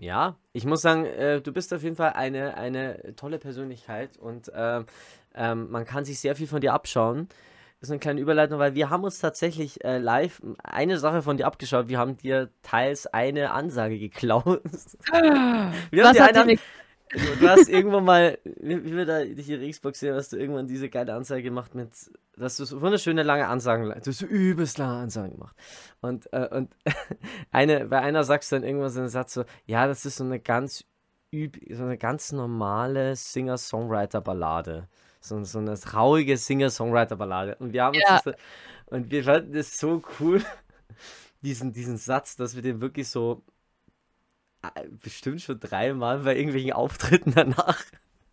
[0.00, 4.50] Ja, ich muss sagen, äh, du bist auf jeden Fall eine, eine tolle Persönlichkeit und
[4.54, 4.86] ähm,
[5.34, 7.28] ähm, man kann sich sehr viel von dir abschauen.
[7.80, 11.36] Das ist eine kleine Überleitung, weil wir haben uns tatsächlich äh, live eine Sache von
[11.36, 11.88] dir abgeschaut.
[11.88, 14.62] Wir haben dir teils eine Ansage geklaut.
[15.12, 16.56] Wir haben Was dir hat eine,
[17.12, 20.68] Du, du hast irgendwann mal, wie wir da dich hier Xbox sehen, hast du irgendwann
[20.68, 21.90] diese geile Ansage gemacht mit,
[22.36, 25.56] dass du so wunderschöne lange Ansagen, du hast so übelst lange Ansagen gemacht.
[26.00, 26.76] Und, äh, und
[27.50, 30.24] eine, bei einer sagst du dann irgendwann so einen Satz so, ja, das ist so
[30.24, 30.84] eine ganz
[31.32, 34.88] üb, so eine ganz normale Singer-Songwriter-Ballade.
[35.20, 37.56] So, so eine traurige Singer-Songwriter-Ballade.
[37.56, 38.20] Und wir haben uns Ja.
[38.24, 38.34] das,
[38.86, 40.42] und wir fanden das so cool,
[41.42, 43.42] diesen, diesen Satz, dass wir den wirklich so
[45.02, 47.82] bestimmt schon dreimal bei irgendwelchen Auftritten danach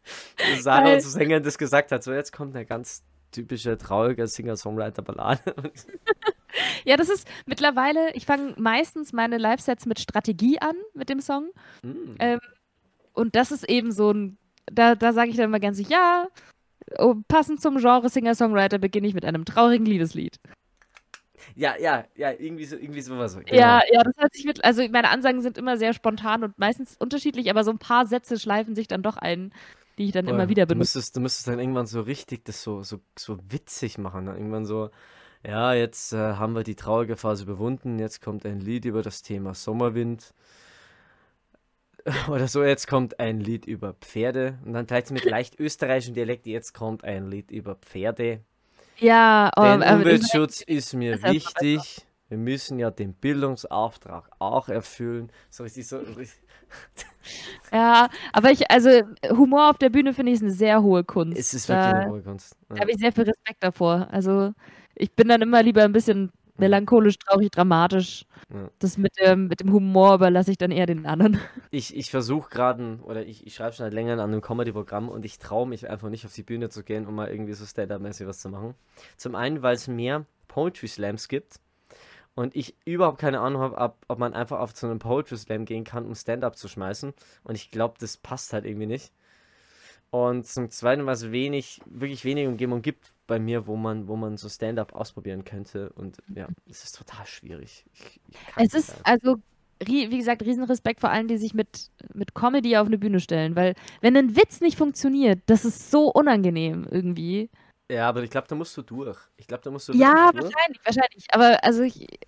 [0.59, 2.03] Sarah, unsere Sängerin, das gesagt hat.
[2.03, 5.55] So, jetzt kommt eine ganz typische traurige Singer-Songwriter-Ballade.
[6.85, 11.51] Ja, das ist mittlerweile, ich fange meistens meine Live-Sets mit Strategie an, mit dem Song.
[11.83, 12.15] Mm.
[12.17, 12.39] Äh,
[13.13, 16.27] Und das ist eben so ein, da, da sage ich dann immer ganz sicher, ja,
[16.97, 20.39] oh, passend zum Genre Singer-Songwriter beginne ich mit einem traurigen Liebeslied.
[21.55, 23.37] Ja, ja, ja, irgendwie so, irgendwie sowas.
[23.37, 23.53] Genau.
[23.53, 26.95] Ja, ja, das hat sich mit, also meine Ansagen sind immer sehr spontan und meistens
[26.97, 29.51] unterschiedlich, aber so ein paar Sätze schleifen sich dann doch ein,
[29.97, 30.35] die ich dann Voll.
[30.35, 30.97] immer wieder du benutze.
[30.97, 34.25] müsstest, du müsstest dann irgendwann so richtig das so, so, so witzig machen.
[34.25, 34.89] Dann irgendwann so,
[35.45, 39.21] ja, jetzt äh, haben wir die traurige Phase überwunden, jetzt kommt ein Lied über das
[39.21, 40.33] Thema Sommerwind.
[42.29, 44.59] Oder so, jetzt kommt ein Lied über Pferde.
[44.65, 48.41] Und dann gleich mit leicht österreichischem Dialekt, jetzt kommt ein Lied über Pferde.
[48.99, 52.05] Ja, Den aber das ist Umweltschutz ist mir ist wichtig.
[52.29, 55.31] Wir müssen ja den Bildungsauftrag auch erfüllen.
[55.49, 55.97] So richtig so.
[55.97, 56.31] richtig-
[57.73, 58.89] Ja, aber ich, also
[59.29, 61.37] Humor auf der Bühne finde ich eine sehr hohe Kunst.
[61.37, 62.55] Es ist wirklich da eine hohe Kunst.
[62.73, 62.79] Ja.
[62.79, 64.07] habe ich sehr viel Respekt davor.
[64.11, 64.53] Also
[64.95, 68.25] ich bin dann immer lieber ein bisschen melancholisch, traurig, dramatisch.
[68.53, 68.69] Ja.
[68.79, 71.39] Das mit dem, mit dem Humor überlasse ich dann eher den anderen.
[71.69, 75.25] Ich, ich versuche gerade, oder ich, ich schreibe schon seit länger an einem Comedy-Programm und
[75.25, 78.25] ich traue mich einfach nicht auf die Bühne zu gehen, um mal irgendwie so Stand-Up-mäßig
[78.25, 78.73] was zu machen.
[79.17, 81.59] Zum einen, weil es mehr Poetry Slams gibt
[82.35, 85.65] und ich überhaupt keine Ahnung habe, ob, ob man einfach auf so einen Poetry Slam
[85.65, 87.13] gehen kann, um Stand-Up zu schmeißen.
[87.43, 89.11] Und ich glaube, das passt halt irgendwie nicht.
[90.09, 94.15] Und zum Zweiten, weil es wenig, wirklich wenig Umgebung gibt bei mir, wo man, wo
[94.15, 95.91] man so Stand-Up ausprobieren könnte.
[95.93, 97.85] Und ja, es ist total schwierig.
[97.93, 99.03] Ich, ich Es ist einfach.
[99.03, 99.37] also,
[99.85, 103.55] wie gesagt, Riesenrespekt vor allen, die sich mit, mit Comedy auf eine Bühne stellen.
[103.55, 107.49] Weil, wenn ein Witz nicht funktioniert, das ist so unangenehm irgendwie.
[107.91, 109.17] Ja, aber ich glaube, da musst du durch.
[109.37, 110.43] Ich glaube, da musst du Ja, durch.
[110.43, 111.25] wahrscheinlich, wahrscheinlich.
[111.31, 112.19] Aber also ich, ich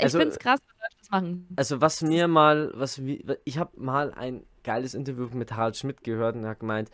[0.00, 1.48] Also, finde es krass, wenn Leute das machen.
[1.56, 2.98] Also was mir mal, was
[3.44, 6.90] ich habe mal ein geiles Interview mit Harald Schmidt gehört und er hat gemeint,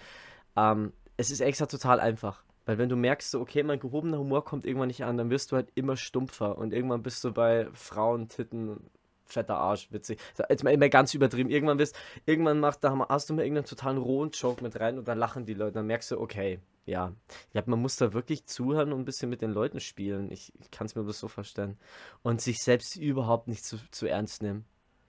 [0.56, 2.44] ähm, es ist extra total einfach.
[2.66, 5.52] Weil wenn du merkst, so, okay, mein gehobener Humor kommt irgendwann nicht an, dann wirst
[5.52, 8.80] du halt immer stumpfer und irgendwann bist du bei Frauen, Titten,
[9.24, 10.18] fetter Arsch, witzig.
[10.48, 11.50] Jetzt mal immer ganz übertrieben.
[11.50, 11.96] Irgendwann bist,
[12.26, 15.44] irgendwann macht, da hast du mal irgendeinen totalen rohen Joke mit rein und dann lachen
[15.44, 15.72] die Leute.
[15.72, 17.12] Dann merkst du, okay, ja.
[17.46, 20.30] Ich glaube, man muss da wirklich zuhören und ein bisschen mit den Leuten spielen.
[20.30, 21.78] Ich, ich kann es mir bloß so vorstellen.
[22.22, 24.64] Und sich selbst überhaupt nicht zu, zu ernst nehmen.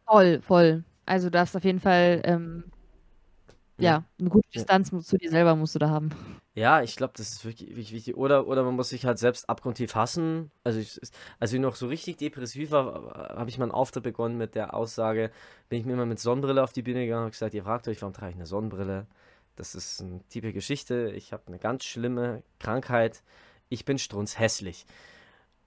[0.06, 0.84] Voll, voll.
[1.06, 2.64] Also du darfst auf jeden Fall, ähm,
[3.78, 3.92] Ja.
[3.92, 4.60] ja, eine gute Ja.
[4.60, 6.12] Distanz mu- zu dir selber musst du da haben.
[6.54, 8.16] Ja, ich glaube, das ist wirklich, wirklich wichtig.
[8.16, 10.50] Oder, oder man muss sich halt selbst abgrundtief hassen.
[10.64, 10.98] Also, ich,
[11.40, 14.74] als ich noch so richtig depressiv war, habe ich mal einen Auftritt begonnen mit der
[14.74, 15.32] Aussage,
[15.68, 17.88] bin ich mir immer mit Sonnenbrille auf die Bühne gegangen und habe gesagt, ihr fragt
[17.90, 19.06] euch, warum trage ich eine Sonnenbrille?
[19.58, 21.12] Das ist eine tiefe Geschichte.
[21.14, 23.22] Ich habe eine ganz schlimme Krankheit.
[23.68, 24.86] Ich bin strunzhässlich.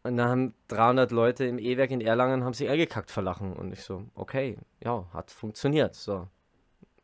[0.05, 3.53] Und dann haben 300 Leute im E-Werk in Erlangen haben sich eingekackt vor Lachen.
[3.53, 5.95] Und ich so, okay, ja, hat funktioniert.
[5.95, 6.29] So.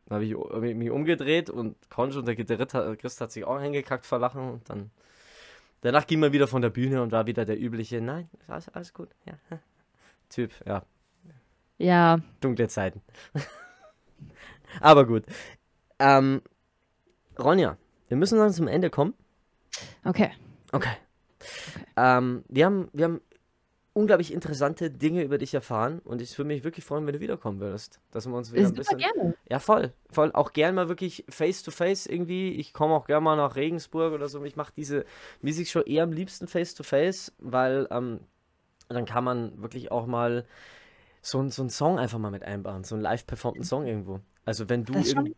[0.07, 3.33] Dann habe ich, hab ich mich umgedreht und Conch und der Gitarrist hat, Christ hat
[3.33, 4.91] sich auch hingekackt vor Lachen und dann
[5.81, 8.93] danach ging man wieder von der Bühne und war wieder der übliche, nein, alles, alles
[8.93, 9.35] gut, ja.
[10.29, 10.85] Typ, ja,
[11.79, 13.03] Ja, dunkle Zeiten.
[14.81, 15.25] Aber gut.
[15.99, 16.43] Ähm,
[17.39, 17.77] Ronja,
[18.09, 19.15] wir müssen dann zum Ende kommen.
[20.05, 20.33] okay.
[20.73, 20.97] Okay.
[21.97, 23.21] Ähm, wir, haben, wir haben
[23.95, 27.61] unglaublich interessante Dinge über dich erfahren und ich würde mich wirklich freuen, wenn du wiederkommen
[27.61, 28.01] würdest.
[28.11, 28.99] Dass wir uns wieder ein Super bisschen.
[28.99, 29.35] gerne.
[29.49, 29.93] Ja, voll.
[30.11, 30.31] Voll.
[30.33, 32.51] Auch gern mal wirklich face to face irgendwie.
[32.55, 34.45] Ich komme auch gern mal nach Regensburg oder so.
[34.45, 35.05] Ich mache diese
[35.43, 38.21] Musikshow eher am liebsten face to face, weil ähm,
[38.89, 40.45] dann kann man wirklich auch mal
[41.23, 42.85] so, ein- so einen Song einfach mal mit einbauen.
[42.85, 44.21] So einen live performten Song irgendwo.
[44.45, 45.37] Also wenn du irgendwie.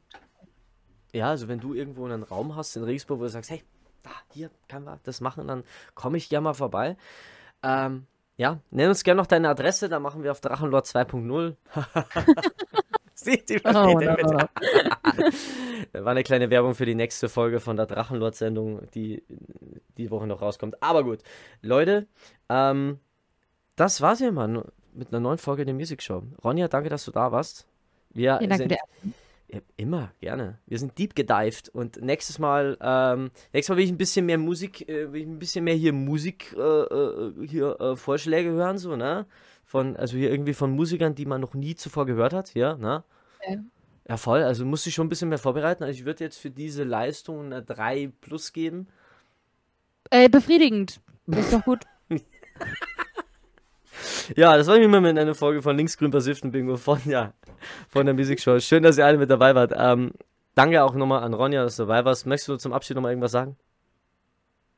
[1.12, 3.62] ja, also wenn du irgendwo einen Raum hast in Regensburg, wo du sagst, hey,
[4.02, 5.62] da, hier kann man das machen, dann
[5.94, 6.96] komme ich gerne mal vorbei.
[7.62, 8.06] Ähm,
[8.36, 11.54] ja, nenn uns gerne noch deine Adresse, dann machen wir auf Drachenlord 2.0.
[13.14, 14.10] Sieht die versteht oh, no.
[14.12, 14.26] mit.
[16.04, 19.22] War eine kleine Werbung für die nächste Folge von der Drachenlord-Sendung, die
[19.96, 20.82] die Woche noch rauskommt.
[20.82, 21.22] Aber gut,
[21.62, 22.06] Leute,
[22.50, 23.00] ähm,
[23.74, 26.24] das war's ja mal mit einer neuen Folge der Music Show.
[26.44, 27.66] Ronja, danke, dass du da warst.
[28.10, 28.78] Wir ja, danke sind, dir.
[29.02, 29.10] Ja,
[29.76, 30.58] immer, gerne.
[30.66, 34.38] Wir sind deep gedived und nächstes Mal, ähm, nächstes Mal will ich ein bisschen mehr
[34.38, 38.78] Musik, äh, will ich ein bisschen mehr hier Musik, äh, äh, hier äh, Vorschläge hören,
[38.78, 39.26] so, ne?
[39.64, 43.04] Von, also hier irgendwie von Musikern, die man noch nie zuvor gehört hat, ja, ne?
[43.40, 43.60] Okay.
[44.08, 44.42] Ja, voll.
[44.42, 45.82] Also musste ich schon ein bisschen mehr vorbereiten.
[45.82, 48.86] Also ich würde jetzt für diese Leistung eine 3 plus geben.
[50.10, 51.00] Äh, befriedigend.
[51.26, 51.82] Ist doch gut.
[54.36, 57.32] ja, das war immer mit einer Folge von Linksgrün Versiften Bingo von, ja,
[57.88, 58.58] von der Musikshow.
[58.60, 59.72] Schön, dass ihr alle mit dabei wart.
[59.76, 60.12] Ähm,
[60.54, 62.26] danke auch nochmal an Ronja, dass du dabei warst.
[62.26, 63.56] Möchtest du zum Abschied nochmal irgendwas sagen?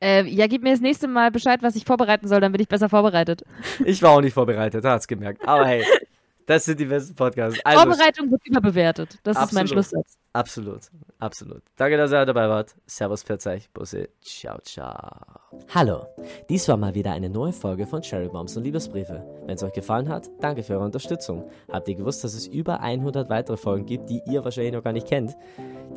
[0.01, 2.67] Äh, ja, gib mir das nächste Mal Bescheid, was ich vorbereiten soll, dann bin ich
[2.67, 3.43] besser vorbereitet.
[3.85, 5.45] Ich war auch nicht vorbereitet, da hat's gemerkt.
[5.47, 5.83] Aber hey,
[6.45, 7.59] das sind die besten Podcasts.
[7.65, 9.19] Also, Vorbereitung wird überbewertet.
[9.23, 10.18] Das absolut, ist mein Schlusssatz.
[10.31, 10.81] Absolut,
[11.17, 11.63] absolut.
[11.75, 12.75] Danke, dass ihr dabei wart.
[12.85, 14.09] Servus, Verzeih, Busse.
[14.21, 15.39] Ciao, ciao.
[15.73, 16.05] Hallo,
[16.49, 19.25] dies war mal wieder eine neue Folge von Cherry Bombs und Liebesbriefe.
[19.45, 21.49] Wenn es euch gefallen hat, danke für eure Unterstützung.
[21.71, 24.93] Habt ihr gewusst, dass es über 100 weitere Folgen gibt, die ihr wahrscheinlich noch gar
[24.93, 25.35] nicht kennt?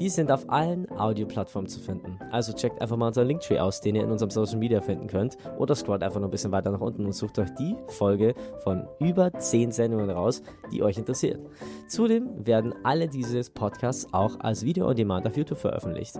[0.01, 2.19] Die sind auf allen Audioplattformen zu finden.
[2.31, 5.37] Also checkt einfach mal unseren Linktree aus, den ihr in unserem Social Media finden könnt.
[5.59, 8.89] Oder scrollt einfach noch ein bisschen weiter nach unten und sucht euch die Folge von
[8.99, 11.41] über 10 Sendungen raus, die euch interessiert.
[11.89, 16.19] Zudem werden alle diese Podcasts auch als Video on Demand auf YouTube veröffentlicht.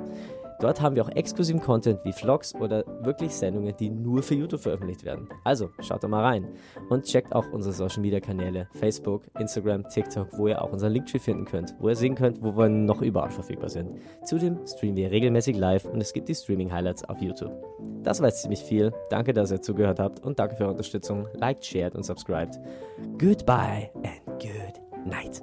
[0.63, 4.61] Dort haben wir auch exklusiven Content wie Vlogs oder wirklich Sendungen, die nur für YouTube
[4.61, 5.29] veröffentlicht werden.
[5.43, 6.47] Also schaut da mal rein
[6.89, 11.19] und checkt auch unsere Social Media Kanäle Facebook, Instagram, TikTok, wo ihr auch unseren Linktree
[11.19, 13.99] finden könnt, wo ihr sehen könnt, wo wir noch überall verfügbar sind.
[14.25, 17.53] Zudem streamen wir regelmäßig live und es gibt die Streaming Highlights auf YouTube.
[18.05, 18.93] Das war jetzt ziemlich viel.
[19.11, 21.27] Danke, dass ihr zugehört habt und danke für eure Unterstützung.
[21.35, 22.61] Liked, shared und subscribed.
[23.19, 25.43] Goodbye and good night.